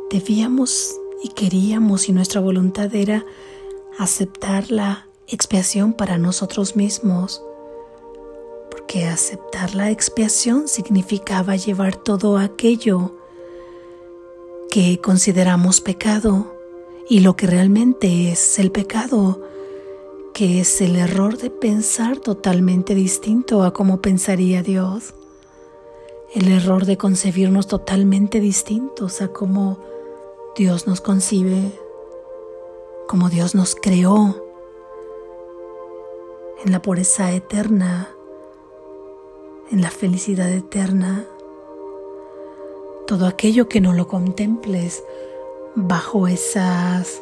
debíamos 0.10 1.00
y 1.24 1.30
queríamos 1.30 2.10
y 2.10 2.14
nuestra 2.14 2.42
voluntad 2.42 2.94
era 2.96 3.26
aceptar 3.98 4.72
la 4.72 5.07
expiación 5.28 5.94
para 5.94 6.18
nosotros 6.18 6.76
mismos, 6.76 7.44
porque 8.72 9.06
aceptar 9.06 9.76
la 9.76 9.92
expiación 9.92 10.68
significaba 10.68 11.56
llevar 11.56 11.96
todo 11.98 12.38
aquello 12.38 13.12
que 14.72 15.00
consideramos 15.02 15.82
pecado. 15.82 16.54
Y 17.10 17.22
lo 17.22 17.36
que 17.36 17.48
realmente 17.48 18.32
es 18.32 18.60
el 18.60 18.72
pecado, 18.72 19.42
que 20.34 20.60
es 20.60 20.82
el 20.82 20.96
error 20.96 21.38
de 21.38 21.50
pensar 21.50 22.20
totalmente 22.20 22.96
distinto 22.96 23.64
a 23.64 23.74
como 23.74 24.02
pensaría 24.02 24.62
Dios, 24.62 25.14
el 26.34 26.50
error 26.50 26.86
de 26.86 26.98
concebirnos 26.98 27.68
totalmente 27.68 28.40
distintos 28.40 29.22
a 29.22 29.30
como 29.30 29.80
Dios 30.58 30.86
nos 30.86 31.00
concibe, 31.00 31.72
como 33.08 33.30
Dios 33.30 33.56
nos 33.56 33.76
creó, 33.76 34.47
en 36.68 36.74
la 36.74 36.82
pureza 36.82 37.32
eterna, 37.32 38.10
en 39.72 39.82
la 39.82 39.90
felicidad 39.90 40.52
eterna. 40.52 41.24
Todo 43.08 43.26
aquello 43.26 43.70
que 43.70 43.80
no 43.80 43.94
lo 43.94 44.10
contemples 44.10 45.02
bajo 45.76 46.28
esas 46.28 47.22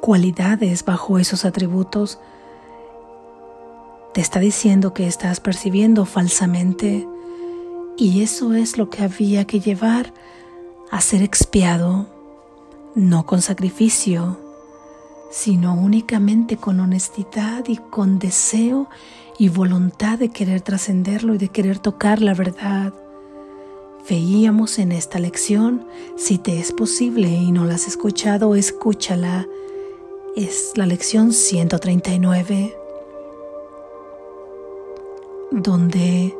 cualidades, 0.00 0.84
bajo 0.84 1.18
esos 1.18 1.44
atributos, 1.44 2.20
te 4.14 4.20
está 4.20 4.38
diciendo 4.38 4.94
que 4.94 5.08
estás 5.08 5.40
percibiendo 5.40 6.04
falsamente 6.04 7.04
y 7.96 8.22
eso 8.22 8.54
es 8.54 8.78
lo 8.78 8.90
que 8.90 9.02
había 9.02 9.44
que 9.44 9.58
llevar 9.58 10.14
a 10.92 11.00
ser 11.00 11.20
expiado, 11.22 12.06
no 12.94 13.26
con 13.26 13.42
sacrificio, 13.42 14.38
sino 15.30 15.74
únicamente 15.74 16.56
con 16.56 16.80
honestidad 16.80 17.64
y 17.68 17.76
con 17.76 18.18
deseo 18.18 18.88
y 19.38 19.48
voluntad 19.48 20.18
de 20.18 20.30
querer 20.30 20.62
trascenderlo 20.62 21.34
y 21.34 21.38
de 21.38 21.48
querer 21.48 21.78
tocar 21.78 22.20
la 22.20 22.34
verdad. 22.34 22.92
Veíamos 24.08 24.78
en 24.78 24.90
esta 24.90 25.18
lección, 25.18 25.86
si 26.16 26.38
te 26.38 26.58
es 26.58 26.72
posible 26.72 27.28
y 27.28 27.52
no 27.52 27.66
la 27.66 27.74
has 27.74 27.86
escuchado, 27.86 28.54
escúchala. 28.54 29.46
Es 30.34 30.72
la 30.76 30.86
lección 30.86 31.32
139, 31.32 32.74
donde 35.50 36.34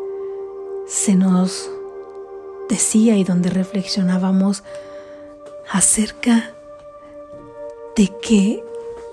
se 0.86 1.14
nos 1.14 1.70
decía 2.68 3.16
y 3.16 3.24
donde 3.24 3.50
reflexionábamos 3.50 4.62
acerca 5.70 6.54
de 7.96 8.10
que 8.22 8.62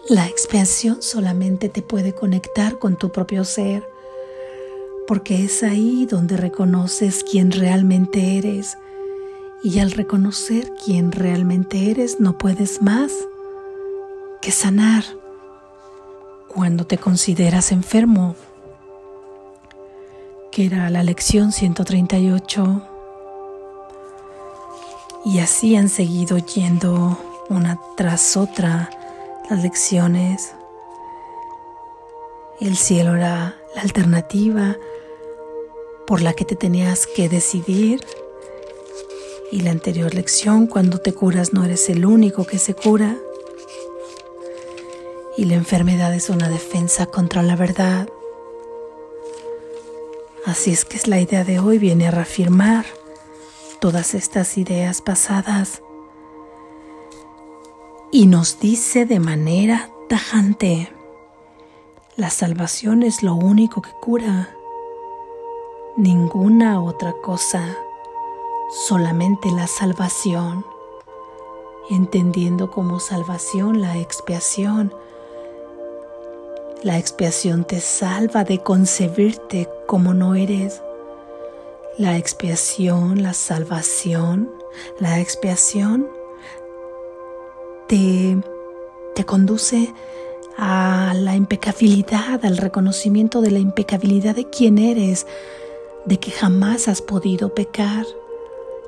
la 0.07 0.27
expiación 0.27 1.01
solamente 1.01 1.67
te 1.67 1.81
puede 1.81 2.13
conectar 2.13 2.77
con 2.77 2.95
tu 2.95 3.11
propio 3.11 3.43
ser 3.43 3.87
porque 5.07 5.43
es 5.43 5.63
ahí 5.63 6.05
donde 6.05 6.37
reconoces 6.37 7.23
quién 7.23 7.51
realmente 7.51 8.37
eres. 8.37 8.77
Y 9.63 9.79
al 9.79 9.91
reconocer 9.91 10.71
quién 10.83 11.11
realmente 11.11 11.89
eres, 11.91 12.19
no 12.19 12.37
puedes 12.37 12.81
más 12.81 13.11
que 14.41 14.51
sanar 14.51 15.03
cuando 16.47 16.85
te 16.85 16.97
consideras 16.97 17.71
enfermo, 17.71 18.35
que 20.51 20.65
era 20.67 20.89
la 20.89 21.03
lección 21.03 21.51
138. 21.51 22.87
Y 25.25 25.39
así 25.39 25.75
han 25.75 25.89
seguido 25.89 26.37
yendo 26.37 27.17
una 27.49 27.79
tras 27.97 28.37
otra 28.37 28.89
las 29.49 29.63
lecciones. 29.63 30.53
El 32.59 32.77
cielo 32.77 33.15
era 33.15 33.55
la 33.75 33.81
alternativa 33.81 34.75
por 36.07 36.21
la 36.21 36.33
que 36.33 36.45
te 36.45 36.55
tenías 36.55 37.07
que 37.07 37.29
decidir. 37.29 38.01
Y 39.51 39.61
la 39.61 39.71
anterior 39.71 40.13
lección, 40.13 40.67
cuando 40.67 40.99
te 40.99 41.13
curas 41.13 41.53
no 41.53 41.63
eres 41.63 41.89
el 41.89 42.05
único 42.05 42.45
que 42.45 42.57
se 42.57 42.73
cura. 42.73 43.15
Y 45.37 45.45
la 45.45 45.55
enfermedad 45.55 46.13
es 46.13 46.29
una 46.29 46.49
defensa 46.49 47.05
contra 47.05 47.43
la 47.43 47.55
verdad. 47.55 48.09
Así 50.45 50.71
es 50.71 50.85
que 50.85 50.97
es 50.97 51.07
la 51.07 51.19
idea 51.19 51.43
de 51.43 51.59
hoy 51.59 51.77
viene 51.77 52.07
a 52.07 52.11
reafirmar 52.11 52.85
todas 53.79 54.13
estas 54.13 54.57
ideas 54.57 55.01
pasadas 55.01 55.81
y 58.15 58.27
nos 58.27 58.61
dice 58.61 59.05
de 59.05 59.19
manera 59.19 59.89
tajante, 60.07 60.89
la 62.15 62.29
salvación 62.29 63.03
es 63.03 63.23
lo 63.23 63.35
único 63.35 63.81
que 63.81 63.91
cura, 63.99 64.55
ninguna 65.97 66.81
otra 66.81 67.11
cosa, 67.11 67.75
solamente 68.87 69.51
la 69.51 69.67
salvación, 69.67 70.65
entendiendo 71.89 72.71
como 72.71 73.01
salvación 73.01 73.81
la 73.81 73.97
expiación, 73.97 74.93
la 76.83 76.97
expiación 76.97 77.65
te 77.65 77.81
salva 77.81 78.45
de 78.45 78.59
concebirte 78.59 79.67
como 79.87 80.13
no 80.13 80.35
eres. 80.35 80.81
La 81.97 82.17
expiación, 82.17 83.23
la 83.23 83.33
salvación, 83.33 84.49
la 84.99 85.19
expiación 85.19 86.07
te, 87.87 88.37
conduce 89.25 89.93
a 90.57 91.13
la 91.15 91.35
impecabilidad, 91.35 92.45
al 92.45 92.57
reconocimiento 92.57 93.41
de 93.41 93.51
la 93.51 93.59
impecabilidad 93.59 94.35
de 94.35 94.49
quién 94.49 94.77
eres, 94.77 95.25
de 96.05 96.19
que 96.19 96.31
jamás 96.31 96.87
has 96.87 97.01
podido 97.01 97.53
pecar. 97.53 98.05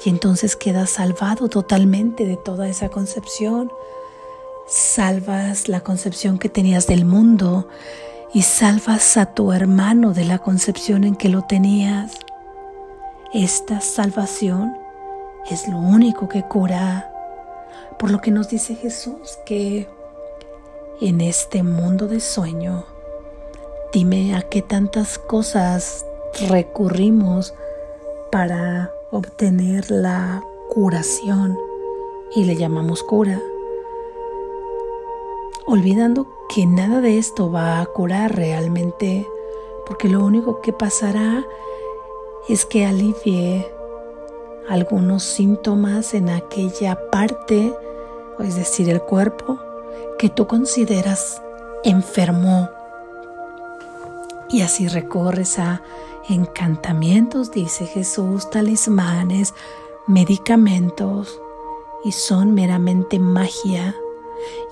Y 0.05 0.09
entonces 0.09 0.55
quedas 0.55 0.91
salvado 0.91 1.49
totalmente 1.49 2.25
de 2.25 2.37
toda 2.37 2.69
esa 2.69 2.89
concepción 2.89 3.71
salvas 4.67 5.69
la 5.69 5.79
concepción 5.79 6.37
que 6.37 6.49
tenías 6.49 6.87
del 6.87 7.05
mundo 7.05 7.69
y 8.33 8.41
salvas 8.41 9.15
a 9.15 9.33
tu 9.33 9.53
hermano 9.53 10.13
de 10.13 10.25
la 10.25 10.39
concepción 10.39 11.05
en 11.05 11.15
que 11.15 11.29
lo 11.29 11.43
tenías. 11.43 12.11
Esta 13.33 13.79
salvación 13.79 14.77
es 15.49 15.67
lo 15.69 15.77
único 15.77 16.27
que 16.27 16.43
cura, 16.43 17.09
por 17.99 18.11
lo 18.11 18.19
que 18.21 18.31
nos 18.31 18.49
dice 18.49 18.75
Jesús 18.75 19.37
que 19.45 19.87
en 21.01 21.21
este 21.21 21.63
mundo 21.63 22.07
de 22.07 22.19
sueño, 22.19 22.85
dime 23.93 24.35
a 24.35 24.41
qué 24.41 24.61
tantas 24.61 25.17
cosas 25.19 26.05
recurrimos 26.49 27.53
para 28.31 28.91
obtener 29.11 29.89
la 29.89 30.43
curación 30.69 31.57
y 32.35 32.43
le 32.43 32.55
llamamos 32.55 33.03
cura 33.03 33.39
olvidando 35.67 36.27
que 36.47 36.65
nada 36.65 37.01
de 37.01 37.17
esto 37.17 37.51
va 37.51 37.81
a 37.81 37.85
curar 37.85 38.33
realmente, 38.35 39.27
porque 39.85 40.07
lo 40.07 40.23
único 40.23 40.61
que 40.61 40.71
pasará 40.71 41.45
es 42.47 42.65
que 42.65 42.85
alivie 42.85 43.67
algunos 44.69 45.23
síntomas 45.23 46.13
en 46.13 46.29
aquella 46.29 46.97
parte, 47.09 47.73
es 48.39 48.55
decir, 48.55 48.89
el 48.89 49.01
cuerpo, 49.01 49.59
que 50.19 50.29
tú 50.29 50.47
consideras 50.47 51.41
enfermo. 51.83 52.69
Y 54.49 54.61
así 54.61 54.87
recorres 54.87 55.59
a 55.59 55.81
encantamientos, 56.29 57.51
dice 57.51 57.85
Jesús, 57.85 58.49
talismanes, 58.49 59.53
medicamentos, 60.07 61.39
y 62.03 62.11
son 62.11 62.53
meramente 62.53 63.19
magia 63.19 63.95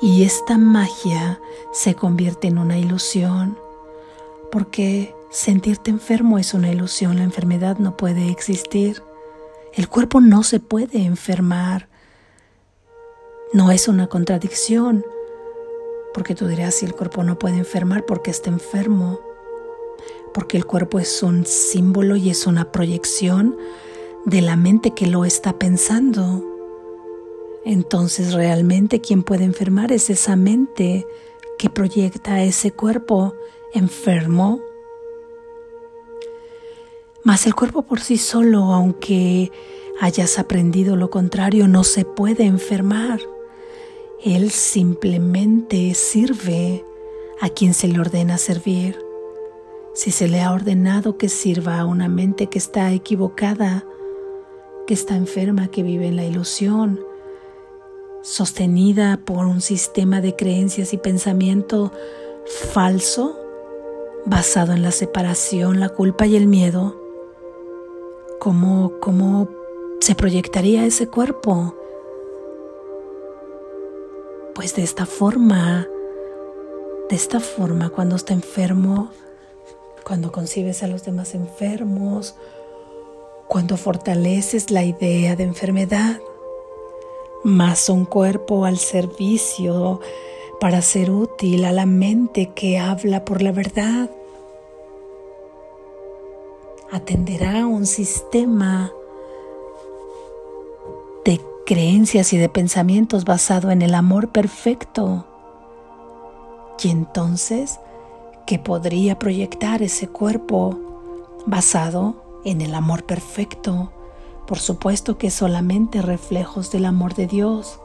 y 0.01 0.23
esta 0.23 0.57
magia 0.57 1.39
se 1.71 1.95
convierte 1.95 2.47
en 2.47 2.57
una 2.57 2.77
ilusión, 2.77 3.57
porque 4.51 5.15
sentirte 5.29 5.89
enfermo 5.89 6.37
es 6.39 6.53
una 6.53 6.71
ilusión, 6.71 7.17
la 7.17 7.23
enfermedad 7.23 7.77
no 7.77 7.97
puede 7.97 8.29
existir, 8.29 9.01
el 9.75 9.89
cuerpo 9.89 10.21
no 10.21 10.43
se 10.43 10.59
puede 10.59 11.03
enfermar, 11.03 11.89
no 13.53 13.71
es 13.71 13.87
una 13.87 14.07
contradicción, 14.07 15.05
porque 16.13 16.33
tú 16.33 16.47
dirás 16.47 16.75
si 16.75 16.85
el 16.85 16.93
cuerpo 16.93 17.23
no 17.23 17.37
puede 17.37 17.57
enfermar 17.57 18.05
porque 18.05 18.31
está 18.31 18.49
enfermo, 18.49 19.19
porque 20.33 20.55
el 20.57 20.65
cuerpo 20.65 20.99
es 20.99 21.21
un 21.23 21.45
símbolo 21.45 22.15
y 22.15 22.29
es 22.29 22.47
una 22.47 22.71
proyección 22.71 23.57
de 24.25 24.41
la 24.41 24.55
mente 24.55 24.91
que 24.91 25.07
lo 25.07 25.25
está 25.25 25.59
pensando. 25.59 26.43
Entonces 27.65 28.33
realmente 28.33 29.01
quien 29.01 29.23
puede 29.23 29.43
enfermar 29.43 29.91
es 29.91 30.09
esa 30.09 30.35
mente 30.35 31.05
que 31.57 31.69
proyecta 31.69 32.43
ese 32.43 32.71
cuerpo 32.71 33.33
enfermo. 33.73 34.61
Mas 37.25 37.47
el 37.47 37.55
cuerpo 37.55 37.81
por 37.81 38.01
sí 38.01 38.19
solo, 38.19 38.71
aunque 38.71 39.51
hayas 39.99 40.37
aprendido 40.37 40.95
lo 40.95 41.09
contrario, 41.09 41.67
no 41.67 41.83
se 41.83 42.05
puede 42.05 42.45
enfermar. 42.45 43.19
Él 44.23 44.51
simplemente 44.51 45.95
sirve 45.95 46.85
a 47.41 47.49
quien 47.49 47.73
se 47.73 47.87
le 47.87 47.99
ordena 47.99 48.37
servir. 48.37 48.99
Si 49.95 50.11
se 50.11 50.27
le 50.27 50.41
ha 50.41 50.53
ordenado 50.53 51.17
que 51.17 51.27
sirva 51.27 51.79
a 51.79 51.85
una 51.85 52.07
mente 52.09 52.45
que 52.45 52.59
está 52.59 52.91
equivocada, 52.91 53.83
que 54.85 54.93
está 54.93 55.15
enferma, 55.15 55.69
que 55.69 55.81
vive 55.81 56.05
en 56.07 56.17
la 56.17 56.25
ilusión, 56.25 56.99
sostenida 58.21 59.19
por 59.25 59.47
un 59.47 59.61
sistema 59.61 60.21
de 60.21 60.35
creencias 60.35 60.93
y 60.93 60.97
pensamiento 60.97 61.91
falso 62.71 63.35
basado 64.27 64.73
en 64.73 64.83
la 64.83 64.91
separación, 64.91 65.79
la 65.79 65.89
culpa 65.89 66.27
y 66.27 66.35
el 66.35 66.45
miedo, 66.45 67.01
¿cómo, 68.45 68.91
cómo 68.99 69.47
se 70.01 70.13
proyectaría 70.13 70.85
ese 70.85 71.07
cuerpo? 71.07 71.73
Pues 74.53 74.75
de 74.75 74.83
esta 74.83 75.07
forma, 75.07 75.87
de 77.09 77.15
esta 77.15 77.39
forma, 77.39 77.89
cuando 77.89 78.15
está 78.15 78.35
enfermo, 78.35 79.09
cuando 80.03 80.31
concibes 80.31 80.83
a 80.83 80.87
los 80.87 81.03
demás 81.03 81.33
enfermos, 81.33 82.35
cuando 83.47 83.77
fortaleces 83.77 84.69
la 84.69 84.83
idea 84.83 85.35
de 85.35 85.43
enfermedad, 85.43 86.21
más 87.43 87.89
un 87.89 88.05
cuerpo 88.05 88.65
al 88.65 88.77
servicio 88.77 90.01
para 90.59 90.83
ser 90.83 91.09
útil 91.09 91.65
a 91.65 91.71
la 91.71 91.87
mente 91.87 92.51
que 92.53 92.77
habla 92.77 93.25
por 93.25 93.41
la 93.41 93.51
verdad. 93.51 94.11
Atenderá 96.95 97.67
un 97.67 97.85
sistema 97.85 98.89
de 101.25 101.41
creencias 101.65 102.31
y 102.31 102.37
de 102.37 102.47
pensamientos 102.47 103.25
basado 103.25 103.69
en 103.69 103.81
el 103.81 103.93
amor 103.95 104.29
perfecto. 104.29 105.25
Y 106.81 106.87
entonces, 106.87 107.81
¿qué 108.47 108.59
podría 108.59 109.19
proyectar 109.19 109.81
ese 109.83 110.07
cuerpo 110.07 110.79
basado 111.45 112.15
en 112.45 112.61
el 112.61 112.73
amor 112.73 113.03
perfecto? 113.03 113.91
Por 114.47 114.59
supuesto 114.59 115.17
que 115.17 115.31
solamente 115.31 116.01
reflejos 116.01 116.71
del 116.71 116.85
amor 116.85 117.13
de 117.13 117.27
Dios. 117.27 117.77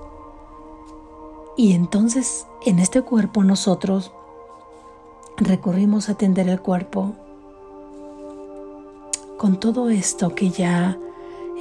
Y 1.57 1.73
entonces 1.73 2.46
en 2.64 2.79
este 2.79 3.03
cuerpo 3.03 3.42
nosotros 3.42 4.12
recurrimos 5.37 6.09
a 6.09 6.12
atender 6.12 6.49
el 6.49 6.61
cuerpo 6.61 7.16
con 9.40 9.59
todo 9.59 9.88
esto 9.88 10.35
que 10.35 10.50
ya 10.50 10.98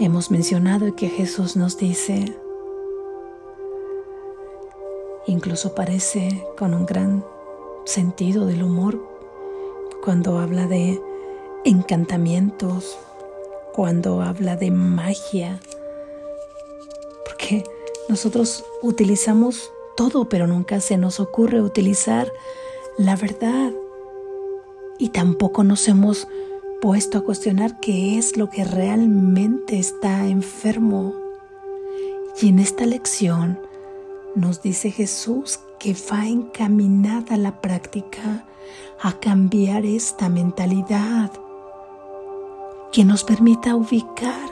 hemos 0.02 0.32
mencionado 0.32 0.86
y 0.90 0.92
que 0.92 1.08
Jesús 1.08 1.56
nos 1.56 1.78
dice. 1.78 2.36
Incluso 5.28 5.74
parece 5.76 6.46
con 6.58 6.74
un 6.74 6.86
gran 6.86 7.24
sentido 7.86 8.46
del 8.46 8.64
humor 8.64 9.02
cuando 10.04 10.40
habla 10.40 10.68
de 10.68 11.02
encantamientos, 11.64 13.00
cuando 13.72 14.24
habla 14.24 14.58
de 14.58 14.72
magia, 14.72 15.62
porque 17.24 17.64
nosotros 18.10 18.66
utilizamos 18.82 19.72
todo, 19.96 20.28
pero 20.28 20.48
nunca 20.48 20.82
se 20.82 20.98
nos 20.98 21.22
ocurre 21.22 21.62
utilizar 21.62 22.30
la 22.98 23.16
verdad. 23.16 23.72
Y 24.98 25.10
tampoco 25.10 25.64
nos 25.64 25.88
hemos 25.88 26.28
puesto 26.82 27.18
a 27.18 27.22
cuestionar 27.22 27.80
qué 27.80 28.18
es 28.18 28.38
lo 28.38 28.50
que 28.50 28.64
realmente 28.64 29.80
está 29.80 30.28
enfermo. 30.28 31.14
Y 32.42 32.50
en 32.50 32.60
esta 32.60 32.86
lección 32.86 33.60
nos 34.36 34.62
dice 34.62 34.92
Jesús 34.92 35.60
que 35.78 35.96
va 36.12 36.26
encaminada 36.26 37.38
la 37.38 37.60
práctica 37.60 38.46
a 39.02 39.14
cambiar 39.14 39.86
esta 39.86 40.30
mentalidad 40.30 41.32
que 42.92 43.06
nos 43.06 43.24
permita 43.24 43.76
ubicar 43.76 44.50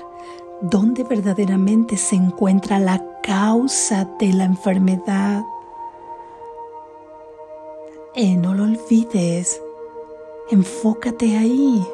dónde 0.61 1.03
verdaderamente 1.03 1.97
se 1.97 2.15
encuentra 2.15 2.79
la 2.79 3.03
causa 3.21 4.05
de 4.19 4.33
la 4.33 4.45
enfermedad. 4.45 5.43
Y 8.15 8.35
no 8.35 8.53
lo 8.53 8.63
olvides, 8.63 9.61
enfócate 10.49 11.37
ahí. 11.37 11.85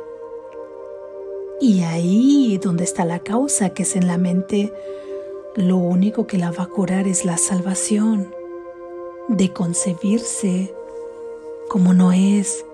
Y 1.63 1.83
ahí 1.83 2.57
donde 2.57 2.83
está 2.83 3.05
la 3.05 3.19
causa, 3.19 3.69
que 3.69 3.83
es 3.83 3.95
en 3.95 4.05
la 4.05 4.17
mente, 4.17 4.73
lo 5.55 5.77
único 5.77 6.27
que 6.27 6.37
la 6.37 6.51
va 6.51 6.63
a 6.63 6.67
curar 6.67 7.07
es 7.07 7.23
la 7.23 7.37
salvación 7.37 8.35
de 9.29 9.53
concebirse 9.53 10.75
como 11.69 11.93
no 11.93 12.11
es. 12.11 12.65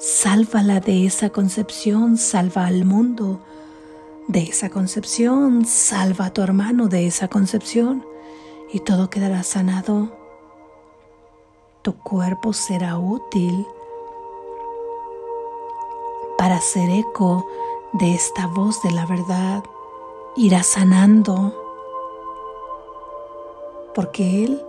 Sálvala 0.00 0.80
de 0.80 1.06
esa 1.06 1.30
concepción, 1.30 2.18
salva 2.18 2.66
al 2.66 2.84
mundo 2.84 3.38
de 4.26 4.40
esa 4.40 4.68
concepción, 4.68 5.64
salva 5.64 6.26
a 6.26 6.32
tu 6.32 6.42
hermano 6.42 6.88
de 6.88 7.06
esa 7.06 7.28
concepción 7.28 8.04
y 8.72 8.80
todo 8.80 9.10
quedará 9.10 9.44
sanado. 9.44 10.10
Tu 11.82 11.94
cuerpo 11.98 12.52
será 12.52 12.98
útil 12.98 13.64
para 16.36 16.56
hacer 16.56 16.90
eco 16.90 17.46
de 17.94 18.12
esta 18.12 18.46
voz 18.48 18.82
de 18.82 18.90
la 18.90 19.06
verdad. 19.06 19.64
Irá 20.36 20.62
sanando 20.62 21.54
porque 23.94 24.44
él, 24.44 24.62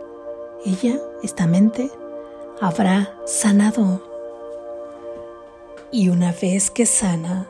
ella, 0.63 0.99
esta 1.23 1.47
mente, 1.47 1.89
habrá 2.61 3.17
sanado. 3.25 4.01
Y 5.91 6.09
una 6.09 6.31
vez 6.31 6.69
que 6.69 6.85
sana, 6.85 7.49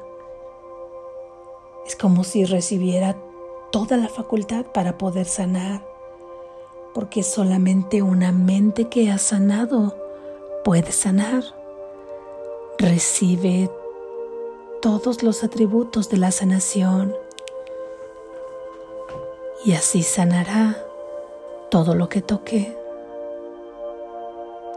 es 1.85 1.95
como 1.95 2.23
si 2.23 2.45
recibiera 2.45 3.17
toda 3.71 3.97
la 3.97 4.07
facultad 4.07 4.65
para 4.65 4.97
poder 4.97 5.25
sanar, 5.25 5.85
porque 6.93 7.21
solamente 7.21 8.01
una 8.01 8.31
mente 8.31 8.87
que 8.87 9.11
ha 9.11 9.17
sanado 9.17 9.97
puede 10.63 10.93
sanar. 10.93 11.43
Recibe 12.77 13.69
todos 14.85 15.23
los 15.23 15.43
atributos 15.43 16.09
de 16.11 16.17
la 16.17 16.29
sanación 16.29 17.15
y 19.65 19.73
así 19.73 20.03
sanará 20.03 20.77
todo 21.71 21.95
lo 21.95 22.07
que 22.07 22.21
toque, 22.21 22.77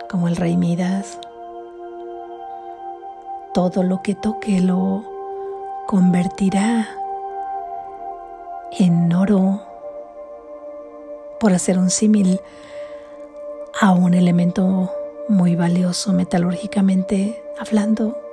como 0.08 0.28
el 0.28 0.36
rey 0.36 0.56
Midas. 0.56 1.18
Todo 3.52 3.82
lo 3.82 4.00
que 4.00 4.14
toque 4.14 4.62
lo 4.62 5.04
convertirá 5.86 6.88
en 8.78 9.12
oro, 9.12 9.60
por 11.38 11.52
hacer 11.52 11.78
un 11.78 11.90
símil 11.90 12.40
a 13.78 13.92
un 13.92 14.14
elemento 14.14 14.90
muy 15.28 15.54
valioso 15.54 16.14
metalúrgicamente 16.14 17.44
hablando. 17.58 18.27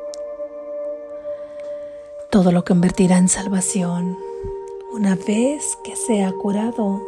Todo 2.36 2.52
lo 2.52 2.66
convertirá 2.66 3.18
en 3.18 3.30
salvación 3.30 4.18
una 4.92 5.16
vez 5.16 5.78
que 5.86 5.96
sea 5.96 6.34
curado 6.34 7.02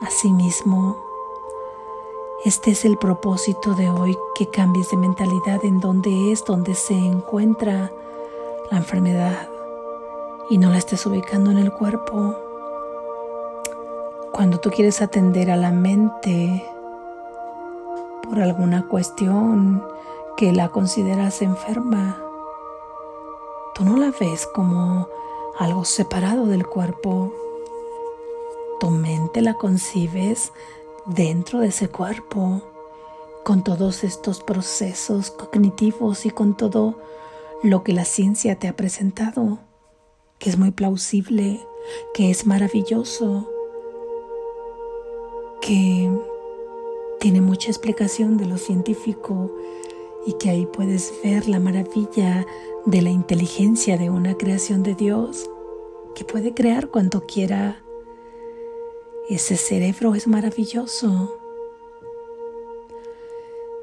a 0.00 0.10
sí 0.10 0.32
mismo. 0.32 0.96
Este 2.44 2.72
es 2.72 2.84
el 2.84 2.98
propósito 2.98 3.76
de 3.76 3.90
hoy, 3.90 4.18
que 4.34 4.50
cambies 4.50 4.90
de 4.90 4.96
mentalidad 4.96 5.64
en 5.64 5.78
donde 5.78 6.32
es 6.32 6.44
donde 6.44 6.74
se 6.74 6.94
encuentra 6.94 7.92
la 8.72 8.78
enfermedad 8.78 9.48
y 10.50 10.58
no 10.58 10.70
la 10.70 10.78
estés 10.78 11.06
ubicando 11.06 11.52
en 11.52 11.58
el 11.58 11.70
cuerpo. 11.72 12.34
Cuando 14.32 14.58
tú 14.58 14.70
quieres 14.70 15.00
atender 15.00 15.52
a 15.52 15.56
la 15.56 15.70
mente 15.70 16.64
por 18.28 18.40
alguna 18.40 18.88
cuestión 18.88 19.80
que 20.36 20.52
la 20.52 20.70
consideras 20.70 21.40
enferma, 21.40 22.24
tú 23.78 23.84
no 23.84 23.96
la 23.96 24.12
ves 24.18 24.44
como 24.44 25.08
algo 25.56 25.84
separado 25.84 26.46
del 26.46 26.66
cuerpo. 26.66 27.32
Tu 28.80 28.90
mente 28.90 29.40
la 29.40 29.54
concibes 29.54 30.52
dentro 31.06 31.60
de 31.60 31.68
ese 31.68 31.88
cuerpo, 31.88 32.60
con 33.44 33.62
todos 33.62 34.02
estos 34.02 34.42
procesos 34.42 35.30
cognitivos 35.30 36.26
y 36.26 36.30
con 36.30 36.56
todo 36.56 36.98
lo 37.62 37.84
que 37.84 37.92
la 37.92 38.04
ciencia 38.04 38.58
te 38.58 38.66
ha 38.66 38.74
presentado, 38.74 39.60
que 40.40 40.50
es 40.50 40.58
muy 40.58 40.72
plausible, 40.72 41.60
que 42.14 42.30
es 42.30 42.46
maravilloso, 42.46 43.48
que 45.60 46.10
tiene 47.20 47.40
mucha 47.40 47.68
explicación 47.68 48.38
de 48.38 48.46
lo 48.46 48.58
científico 48.58 49.52
y 50.26 50.32
que 50.34 50.50
ahí 50.50 50.66
puedes 50.66 51.14
ver 51.22 51.48
la 51.48 51.60
maravilla 51.60 52.44
de 52.90 53.02
la 53.02 53.10
inteligencia 53.10 53.98
de 53.98 54.08
una 54.08 54.34
creación 54.34 54.82
de 54.82 54.94
Dios 54.94 55.50
que 56.14 56.24
puede 56.24 56.54
crear 56.54 56.88
cuanto 56.88 57.26
quiera. 57.26 57.82
Ese 59.28 59.58
cerebro 59.58 60.14
es 60.14 60.26
maravilloso. 60.26 61.38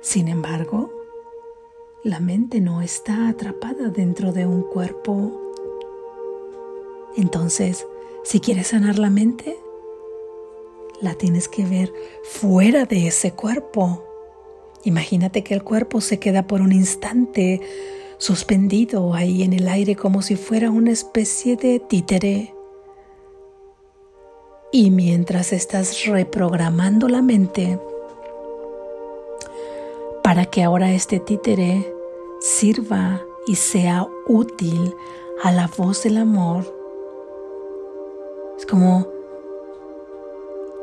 Sin 0.02 0.28
embargo, 0.28 0.92
la 2.04 2.20
mente 2.20 2.62
no 2.62 2.82
está 2.82 3.30
atrapada 3.30 3.90
dentro 3.90 4.32
de 4.32 4.48
un 4.48 4.64
cuerpo. 4.64 5.40
Entonces, 7.16 7.86
si 8.24 8.40
quieres 8.40 8.68
sanar 8.68 8.98
la 8.98 9.12
mente, 9.12 9.56
la 11.00 11.14
tienes 11.14 11.48
que 11.48 11.64
ver 11.64 11.94
fuera 12.24 12.86
de 12.86 13.06
ese 13.06 13.34
cuerpo. 13.34 14.04
Imagínate 14.84 15.44
que 15.44 15.54
el 15.54 15.64
cuerpo 15.64 16.02
se 16.02 16.18
queda 16.18 16.48
por 16.48 16.62
un 16.62 16.72
instante 16.72 17.62
suspendido 18.18 19.14
ahí 19.14 19.44
en 19.44 19.54
el 19.54 19.68
aire 19.68 19.96
como 19.96 20.22
si 20.22 20.36
fuera 20.36 20.72
una 20.72 20.92
especie 20.92 21.56
de 21.56 21.80
títere. 21.80 22.54
Y 24.72 24.92
mientras 24.92 25.54
estás 25.54 26.06
reprogramando 26.06 27.08
la 27.08 27.22
mente 27.22 27.80
para 30.24 30.46
que 30.46 30.64
ahora 30.64 30.92
este 30.92 31.20
títere 31.20 31.94
sirva 32.42 33.22
y 33.48 33.56
sea 33.56 34.08
útil 34.28 34.96
a 35.44 35.52
la 35.52 35.68
voz 35.78 36.04
del 36.04 36.18
amor. 36.18 36.66
Es 38.58 38.66
como 38.66 39.08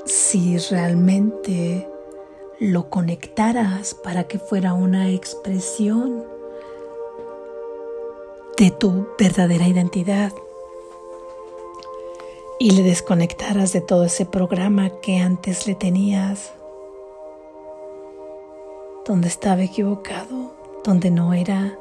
si 0.04 0.58
realmente 0.58 1.88
lo 2.60 2.88
conectaras 2.88 3.94
para 3.94 4.24
que 4.24 4.38
fuera 4.38 4.74
una 4.74 5.10
expresión 5.10 6.24
de 8.58 8.70
tu 8.70 9.08
verdadera 9.18 9.66
identidad 9.66 10.32
y 12.58 12.70
le 12.70 12.82
desconectaras 12.82 13.72
de 13.72 13.80
todo 13.80 14.04
ese 14.04 14.24
programa 14.26 14.90
que 15.00 15.18
antes 15.18 15.66
le 15.66 15.74
tenías, 15.74 16.52
donde 19.04 19.28
estaba 19.28 19.62
equivocado 19.62 20.62
donde 20.84 21.10
no 21.10 21.32
era, 21.32 21.78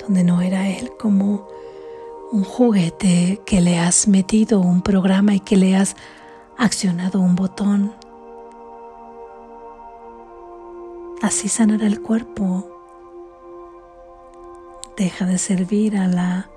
donde 0.00 0.24
no 0.24 0.40
era 0.40 0.68
él 0.68 0.92
como 0.98 1.48
un 2.32 2.44
juguete 2.44 3.40
que 3.44 3.60
le 3.60 3.78
has 3.78 4.06
metido 4.06 4.60
un 4.60 4.82
programa 4.82 5.34
y 5.34 5.40
que 5.40 5.56
le 5.56 5.76
has 5.76 5.96
accionado 6.56 7.20
un 7.20 7.34
botón. 7.34 7.92
Así 11.22 11.48
sanará 11.48 11.86
el 11.86 12.00
cuerpo. 12.00 12.79
Deja 15.00 15.24
de 15.24 15.38
servir 15.38 15.96
a 15.96 16.08
la 16.08 16.50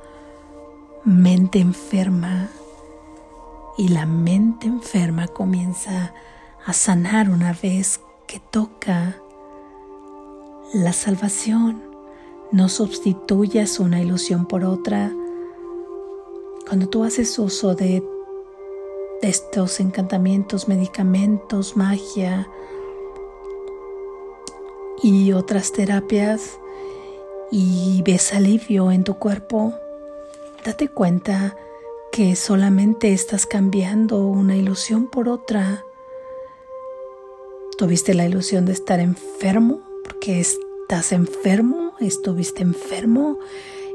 mente 1.06 1.60
enferma 1.60 2.50
y 3.78 3.88
la 3.88 4.06
mente 4.06 4.68
enferma 4.68 5.30
comienza 5.30 6.14
a 6.66 6.74
sanar 6.74 7.30
una 7.30 7.54
vez 7.54 8.02
que 8.28 8.42
toca 8.42 9.16
la 10.74 10.92
salvación. 10.92 11.84
No 12.52 12.68
sustituyas 12.68 13.80
una 13.80 14.02
ilusión 14.02 14.46
por 14.46 14.66
otra. 14.66 15.10
Cuando 16.68 16.90
tú 16.90 17.06
haces 17.06 17.40
uso 17.40 17.76
de 17.76 18.04
estos 19.22 19.80
encantamientos, 19.80 20.68
medicamentos, 20.68 21.78
magia 21.78 22.50
y 25.02 25.32
otras 25.32 25.72
terapias 25.72 26.60
y 27.56 28.02
ves 28.02 28.34
alivio 28.34 28.92
en 28.92 29.04
tu 29.04 29.20
cuerpo, 29.20 29.76
date 30.66 30.88
cuenta 30.88 31.56
que 32.12 32.36
solamente 32.36 33.14
estás 33.14 33.46
cambiando 33.46 34.26
una 34.26 34.56
ilusión 34.56 35.08
por 35.08 35.30
otra. 35.30 35.86
Tuviste 37.78 38.16
la 38.16 38.26
ilusión 38.26 38.66
de 38.66 38.74
estar 38.74 39.00
enfermo 39.00 39.82
porque 40.04 40.40
estás 40.40 41.12
enfermo, 41.12 41.94
estuviste 42.00 42.64
enfermo, 42.64 43.38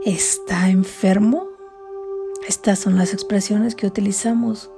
está 0.04 0.68
enfermo. 0.68 1.48
Estas 2.46 2.78
son 2.78 2.96
las 2.96 3.12
expresiones 3.12 3.74
que 3.74 3.88
utilizamos. 3.88 4.70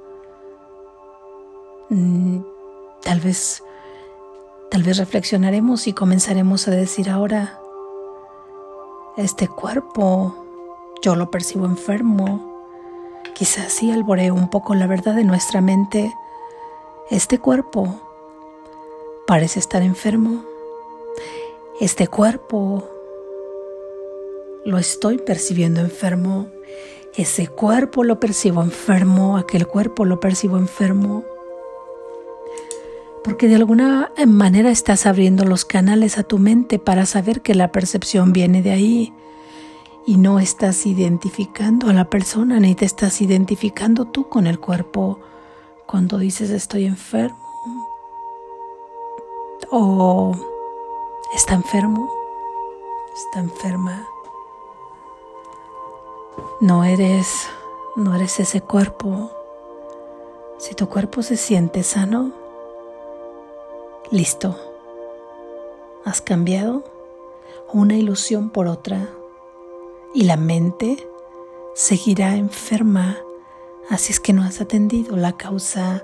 Mm, 1.89 2.39
tal 3.03 3.19
vez, 3.19 3.61
tal 4.71 4.81
vez 4.81 4.97
reflexionaremos 4.97 5.85
y 5.85 5.93
comenzaremos 5.93 6.67
a 6.67 6.71
decir 6.71 7.11
ahora, 7.11 7.60
este 9.17 9.47
cuerpo 9.47 10.35
yo 11.01 11.15
lo 11.15 11.31
percibo 11.31 11.65
enfermo. 11.65 12.63
Quizás 13.33 13.73
sí 13.73 13.91
alboreo 13.91 14.33
un 14.33 14.49
poco 14.49 14.75
la 14.75 14.87
verdad 14.87 15.15
de 15.15 15.23
nuestra 15.23 15.61
mente. 15.61 16.13
Este 17.09 17.39
cuerpo 17.39 17.99
parece 19.27 19.59
estar 19.59 19.81
enfermo. 19.81 20.43
Este 21.79 22.07
cuerpo 22.07 22.87
lo 24.63 24.77
estoy 24.77 25.17
percibiendo 25.17 25.81
enfermo. 25.81 26.47
Ese 27.15 27.47
cuerpo 27.47 28.03
lo 28.03 28.19
percibo 28.19 28.61
enfermo, 28.61 29.37
aquel 29.37 29.67
cuerpo 29.67 30.05
lo 30.05 30.19
percibo 30.19 30.57
enfermo. 30.57 31.25
Porque 33.23 33.47
de 33.47 33.55
alguna 33.55 34.11
manera 34.25 34.71
estás 34.71 35.05
abriendo 35.05 35.45
los 35.45 35.63
canales 35.65 36.17
a 36.17 36.23
tu 36.23 36.39
mente 36.39 36.79
para 36.79 37.05
saber 37.05 37.41
que 37.41 37.53
la 37.53 37.71
percepción 37.71 38.33
viene 38.33 38.61
de 38.61 38.71
ahí 38.71 39.13
y 40.07 40.17
no 40.17 40.39
estás 40.39 40.85
identificando 40.87 41.87
a 41.87 41.93
la 41.93 42.09
persona 42.09 42.59
ni 42.59 42.73
te 42.73 42.85
estás 42.85 43.21
identificando 43.21 44.05
tú 44.05 44.27
con 44.27 44.47
el 44.47 44.59
cuerpo 44.59 45.19
cuando 45.85 46.17
dices 46.17 46.49
estoy 46.49 46.85
enfermo 46.85 47.37
o 49.69 50.35
está 51.33 51.53
enfermo, 51.53 52.11
está 53.13 53.39
enferma. 53.39 54.07
No 56.59 56.83
eres, 56.83 57.47
no 57.95 58.15
eres 58.15 58.39
ese 58.39 58.61
cuerpo. 58.61 59.31
Si 60.57 60.75
tu 60.75 60.89
cuerpo 60.89 61.23
se 61.23 61.37
siente 61.37 61.83
sano, 61.83 62.31
listo. 64.11 64.57
Has 66.03 66.21
cambiado 66.21 66.83
una 67.71 67.95
ilusión 67.95 68.49
por 68.49 68.67
otra 68.67 69.09
y 70.13 70.23
la 70.23 70.35
mente 70.35 71.07
seguirá 71.73 72.35
enferma. 72.35 73.17
Así 73.89 74.11
es 74.11 74.19
que 74.19 74.33
no 74.33 74.43
has 74.43 74.59
atendido 74.59 75.15
la 75.15 75.37
causa. 75.37 76.03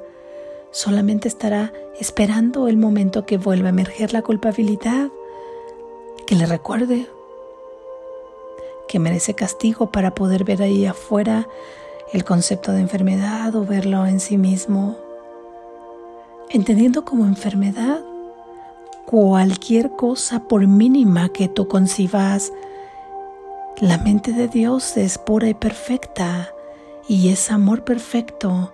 Solamente 0.71 1.27
estará 1.27 1.73
esperando 1.99 2.67
el 2.67 2.77
momento 2.77 3.25
que 3.25 3.37
vuelva 3.37 3.67
a 3.67 3.71
emerger 3.71 4.13
la 4.13 4.21
culpabilidad, 4.21 5.09
que 6.25 6.35
le 6.35 6.45
recuerde 6.45 7.07
que 8.87 8.99
merece 8.99 9.33
castigo 9.33 9.91
para 9.91 10.15
poder 10.15 10.45
ver 10.45 10.61
ahí 10.61 10.85
afuera 10.85 11.49
el 12.13 12.23
concepto 12.23 12.71
de 12.71 12.79
enfermedad 12.79 13.53
o 13.55 13.65
verlo 13.65 14.05
en 14.05 14.21
sí 14.21 14.37
mismo. 14.37 15.06
Entendiendo 16.49 17.03
como 17.03 17.25
enfermedad 17.25 17.99
cualquier 19.05 19.91
cosa 19.91 20.47
por 20.47 20.65
mínima 20.65 21.27
que 21.27 21.49
tú 21.49 21.67
concibas, 21.67 22.53
la 23.81 23.97
mente 23.97 24.31
de 24.31 24.47
Dios 24.47 24.95
es 24.95 25.17
pura 25.17 25.49
y 25.49 25.53
perfecta 25.53 26.53
y 27.07 27.29
es 27.29 27.51
amor 27.51 27.83
perfecto 27.83 28.73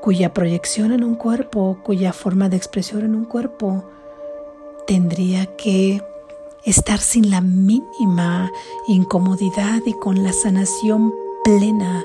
cuya 0.00 0.34
proyección 0.34 0.92
en 0.92 1.04
un 1.04 1.14
cuerpo, 1.14 1.78
cuya 1.84 2.12
forma 2.12 2.48
de 2.48 2.56
expresión 2.56 3.04
en 3.04 3.14
un 3.14 3.24
cuerpo 3.24 3.84
tendría 4.88 5.46
que 5.56 6.02
estar 6.64 6.98
sin 6.98 7.30
la 7.30 7.40
mínima 7.40 8.50
incomodidad 8.88 9.82
y 9.86 9.92
con 9.92 10.24
la 10.24 10.32
sanación 10.32 11.14
plena 11.44 12.04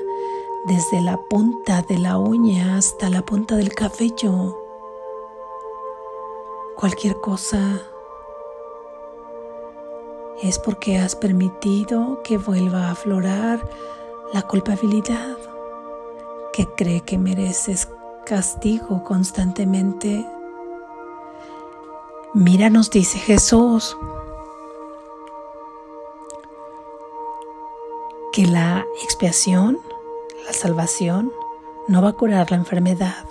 desde 0.66 1.00
la 1.00 1.16
punta 1.16 1.82
de 1.82 1.98
la 1.98 2.16
uña 2.16 2.76
hasta 2.76 3.10
la 3.10 3.22
punta 3.22 3.56
del 3.56 3.74
cabello. 3.74 4.63
Cualquier 6.76 7.20
cosa 7.20 7.80
es 10.42 10.58
porque 10.58 10.98
has 10.98 11.14
permitido 11.14 12.20
que 12.22 12.36
vuelva 12.36 12.88
a 12.88 12.90
aflorar 12.90 13.66
la 14.32 14.42
culpabilidad, 14.42 15.38
que 16.52 16.66
cree 16.66 17.02
que 17.02 17.16
mereces 17.16 17.88
castigo 18.26 19.04
constantemente. 19.04 20.26
Mira, 22.34 22.68
nos 22.70 22.90
dice 22.90 23.18
Jesús, 23.18 23.96
que 28.32 28.46
la 28.46 28.84
expiación, 29.04 29.78
la 30.44 30.52
salvación, 30.52 31.32
no 31.86 32.02
va 32.02 32.10
a 32.10 32.12
curar 32.14 32.50
la 32.50 32.56
enfermedad. 32.56 33.24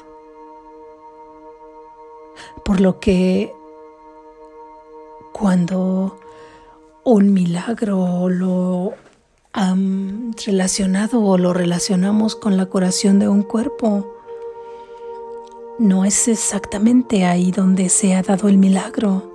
Por 2.65 2.80
lo 2.80 2.99
que 2.99 3.54
cuando 5.34 6.17
un 7.04 7.34
milagro 7.34 8.30
lo 8.30 8.93
han 9.52 10.34
relacionado 10.45 11.21
o 11.21 11.38
lo 11.38 11.54
relacionamos 11.54 12.36
con 12.36 12.56
la 12.58 12.65
curación 12.65 13.19
de 13.19 13.28
un 13.28 13.43
cuerpo, 13.43 14.15
no 15.80 16.06
es 16.06 16.28
exactamente 16.28 17.26
ahí 17.26 17.52
donde 17.52 17.89
se 17.89 18.15
ha 18.15 18.21
dado 18.21 18.47
el 18.47 18.58
milagro. 18.58 19.32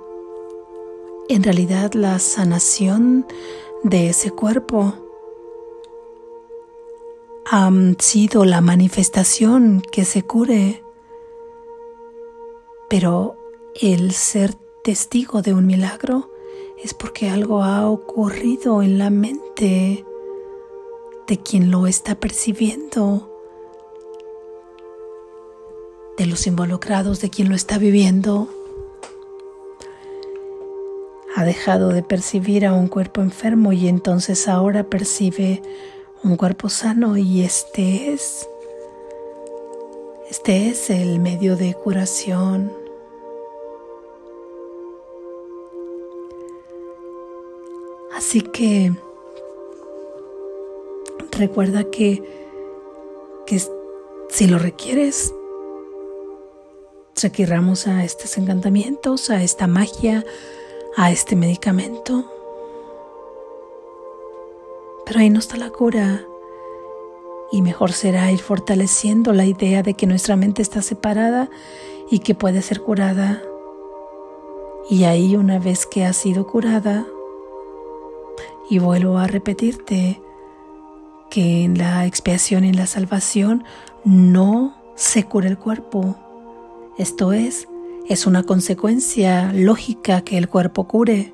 En 1.27 1.43
realidad 1.43 1.93
la 1.93 2.17
sanación 2.17 3.25
de 3.83 4.09
ese 4.09 4.31
cuerpo 4.31 4.93
ha 7.51 7.71
sido 7.99 8.45
la 8.45 8.61
manifestación 8.61 9.81
que 9.91 10.05
se 10.05 10.23
cure, 10.23 10.83
pero 12.89 13.37
el 13.79 14.11
ser 14.11 14.55
testigo 14.83 15.41
de 15.41 15.53
un 15.53 15.65
milagro 15.65 16.31
es 16.83 16.93
porque 16.93 17.29
algo 17.29 17.63
ha 17.63 17.87
ocurrido 17.87 18.81
en 18.81 18.97
la 18.97 19.09
mente 19.09 20.05
de 21.27 21.37
quien 21.37 21.69
lo 21.69 21.85
está 21.85 22.15
percibiendo, 22.15 23.29
de 26.17 26.25
los 26.25 26.47
involucrados, 26.47 27.21
de 27.21 27.29
quien 27.29 27.49
lo 27.49 27.55
está 27.55 27.77
viviendo. 27.77 28.49
Ha 31.35 31.45
dejado 31.45 31.89
de 31.89 32.01
percibir 32.01 32.65
a 32.65 32.73
un 32.73 32.87
cuerpo 32.87 33.21
enfermo 33.21 33.71
y 33.71 33.87
entonces 33.87 34.47
ahora 34.47 34.83
percibe 34.83 35.61
un 36.23 36.35
cuerpo 36.35 36.69
sano 36.69 37.15
y 37.17 37.43
este 37.43 38.13
es 38.13 38.49
este 40.49 40.69
es 40.69 40.89
el 40.89 41.19
medio 41.19 41.55
de 41.55 41.75
curación. 41.75 42.73
Así 48.15 48.41
que 48.41 48.91
recuerda 51.33 51.83
que, 51.91 52.23
que 53.45 53.61
si 54.29 54.47
lo 54.47 54.57
requieres, 54.57 55.35
requiramos 57.21 57.85
a 57.85 58.03
estos 58.03 58.35
encantamientos, 58.39 59.29
a 59.29 59.43
esta 59.43 59.67
magia, 59.67 60.25
a 60.97 61.11
este 61.11 61.35
medicamento. 61.35 62.25
Pero 65.05 65.19
ahí 65.19 65.29
no 65.29 65.37
está 65.37 65.57
la 65.57 65.69
cura. 65.69 66.25
Y 67.51 67.61
mejor 67.61 67.91
será 67.91 68.31
ir 68.31 68.39
fortaleciendo 68.39 69.33
la 69.33 69.45
idea 69.45 69.83
de 69.83 69.93
que 69.95 70.07
nuestra 70.07 70.35
mente 70.35 70.61
está 70.61 70.81
separada 70.81 71.49
y 72.11 72.19
que 72.19 72.35
puede 72.35 72.61
ser 72.61 72.81
curada. 72.81 73.41
Y 74.89 75.03
ahí 75.03 75.35
una 75.35 75.59
vez 75.59 75.85
que 75.85 76.05
ha 76.05 76.13
sido 76.13 76.47
curada, 76.47 77.05
y 78.69 78.77
vuelvo 78.77 79.17
a 79.17 79.27
repetirte 79.27 80.21
que 81.29 81.63
en 81.63 81.77
la 81.77 82.05
expiación 82.05 82.65
y 82.65 82.69
en 82.69 82.75
la 82.75 82.85
salvación 82.85 83.63
no 84.05 84.75
se 84.95 85.23
cura 85.23 85.47
el 85.47 85.57
cuerpo. 85.57 86.15
Esto 86.97 87.33
es, 87.33 87.67
es 88.07 88.27
una 88.27 88.43
consecuencia 88.43 89.51
lógica 89.53 90.21
que 90.21 90.37
el 90.37 90.49
cuerpo 90.49 90.87
cure. 90.87 91.33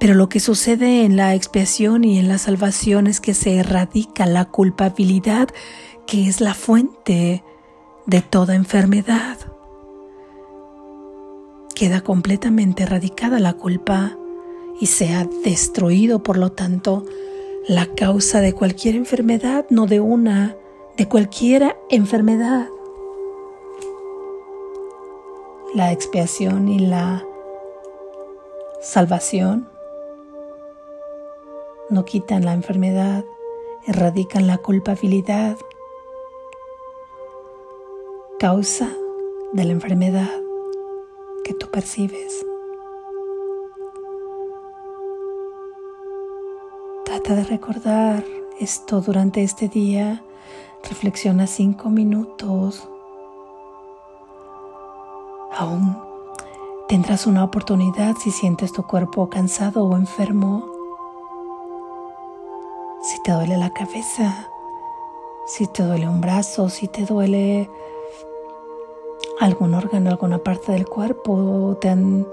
Pero 0.00 0.14
lo 0.14 0.30
que 0.30 0.40
sucede 0.40 1.04
en 1.04 1.16
la 1.18 1.34
expiación 1.34 2.04
y 2.04 2.18
en 2.18 2.26
la 2.26 2.38
salvación 2.38 3.06
es 3.06 3.20
que 3.20 3.34
se 3.34 3.56
erradica 3.56 4.24
la 4.24 4.46
culpabilidad 4.46 5.50
que 6.06 6.26
es 6.26 6.40
la 6.40 6.54
fuente 6.54 7.44
de 8.06 8.22
toda 8.22 8.54
enfermedad. 8.54 9.36
Queda 11.74 12.00
completamente 12.00 12.84
erradicada 12.84 13.38
la 13.40 13.52
culpa 13.52 14.16
y 14.80 14.86
se 14.86 15.12
ha 15.12 15.26
destruido, 15.44 16.22
por 16.22 16.38
lo 16.38 16.50
tanto, 16.50 17.04
la 17.68 17.84
causa 17.84 18.40
de 18.40 18.54
cualquier 18.54 18.96
enfermedad, 18.96 19.66
no 19.68 19.86
de 19.86 20.00
una, 20.00 20.56
de 20.96 21.08
cualquier 21.08 21.76
enfermedad. 21.90 22.68
La 25.74 25.92
expiación 25.92 26.68
y 26.68 26.78
la 26.78 27.22
salvación 28.80 29.69
no 31.90 32.04
quitan 32.04 32.44
la 32.44 32.52
enfermedad, 32.52 33.24
erradican 33.86 34.46
la 34.46 34.58
culpabilidad, 34.58 35.56
causa 38.38 38.88
de 39.52 39.64
la 39.64 39.72
enfermedad 39.72 40.30
que 41.44 41.52
tú 41.54 41.66
percibes. 41.70 42.46
Trata 47.04 47.34
de 47.34 47.44
recordar 47.44 48.24
esto 48.60 49.00
durante 49.00 49.42
este 49.42 49.68
día. 49.68 50.24
Reflexiona 50.88 51.46
cinco 51.46 51.90
minutos. 51.90 52.88
Aún 55.52 55.98
tendrás 56.88 57.26
una 57.26 57.44
oportunidad 57.44 58.16
si 58.16 58.30
sientes 58.30 58.72
tu 58.72 58.84
cuerpo 58.84 59.28
cansado 59.28 59.84
o 59.84 59.96
enfermo. 59.96 60.69
Si 63.20 63.24
te 63.24 63.32
duele 63.32 63.58
la 63.58 63.68
cabeza, 63.68 64.48
si 65.44 65.66
te 65.66 65.82
duele 65.82 66.08
un 66.08 66.22
brazo, 66.22 66.70
si 66.70 66.88
te 66.88 67.04
duele 67.04 67.68
algún 69.38 69.74
órgano, 69.74 70.08
alguna 70.08 70.38
parte 70.38 70.72
del 70.72 70.86
cuerpo, 70.86 71.76
te 71.82 71.90
han 71.90 72.26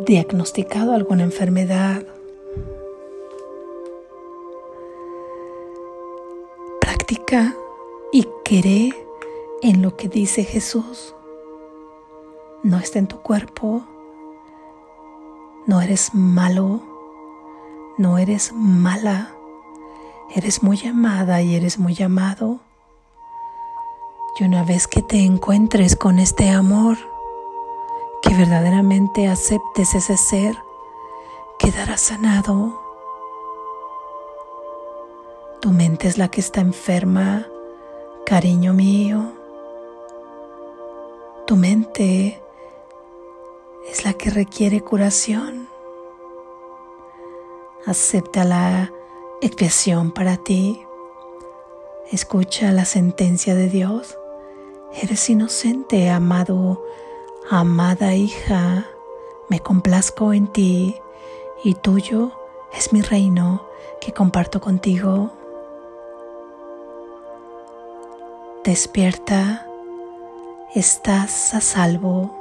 diagnosticado 0.00 0.92
alguna 0.92 1.22
enfermedad. 1.22 2.02
Practica 6.78 7.56
y 8.12 8.28
cree 8.44 8.92
en 9.62 9.80
lo 9.80 9.96
que 9.96 10.10
dice 10.10 10.44
Jesús. 10.44 11.14
No 12.62 12.76
está 12.76 12.98
en 12.98 13.06
tu 13.06 13.20
cuerpo, 13.20 13.82
no 15.64 15.80
eres 15.80 16.10
malo, 16.12 16.82
no 17.96 18.18
eres 18.18 18.52
mala, 18.52 19.37
eres 20.34 20.62
muy 20.62 20.86
amada 20.86 21.42
y 21.42 21.54
eres 21.54 21.78
muy 21.78 22.00
amado. 22.02 22.60
Y 24.38 24.44
una 24.44 24.62
vez 24.62 24.86
que 24.86 25.02
te 25.02 25.24
encuentres 25.24 25.96
con 25.96 26.18
este 26.18 26.50
amor, 26.50 26.96
que 28.22 28.34
verdaderamente 28.34 29.26
aceptes 29.26 29.94
ese 29.94 30.16
ser, 30.16 30.56
quedarás 31.58 32.00
sanado. 32.00 32.80
Tu 35.60 35.70
mente 35.70 36.06
es 36.06 36.18
la 36.18 36.28
que 36.28 36.40
está 36.40 36.60
enferma, 36.60 37.46
cariño 38.24 38.74
mío. 38.74 39.32
Tu 41.46 41.56
mente 41.56 42.40
es 43.90 44.04
la 44.04 44.12
que 44.12 44.30
requiere 44.30 44.82
curación. 44.82 45.68
Acepta 47.86 48.44
la 48.44 48.92
expiación 49.40 50.12
para 50.12 50.36
ti. 50.36 50.82
Escucha 52.10 52.72
la 52.72 52.84
sentencia 52.84 53.54
de 53.54 53.68
Dios 53.68 54.18
Eres 54.94 55.28
inocente, 55.28 56.08
amado, 56.08 56.82
amada 57.50 58.14
hija, 58.14 58.86
me 59.48 59.60
complazco 59.60 60.32
en 60.32 60.48
ti 60.48 60.96
y 61.62 61.74
tuyo 61.74 62.32
es 62.72 62.92
mi 62.92 63.02
reino 63.02 63.68
que 64.00 64.12
comparto 64.12 64.60
contigo. 64.60 65.30
Despierta, 68.64 69.66
estás 70.74 71.54
a 71.54 71.60
salvo. 71.60 72.37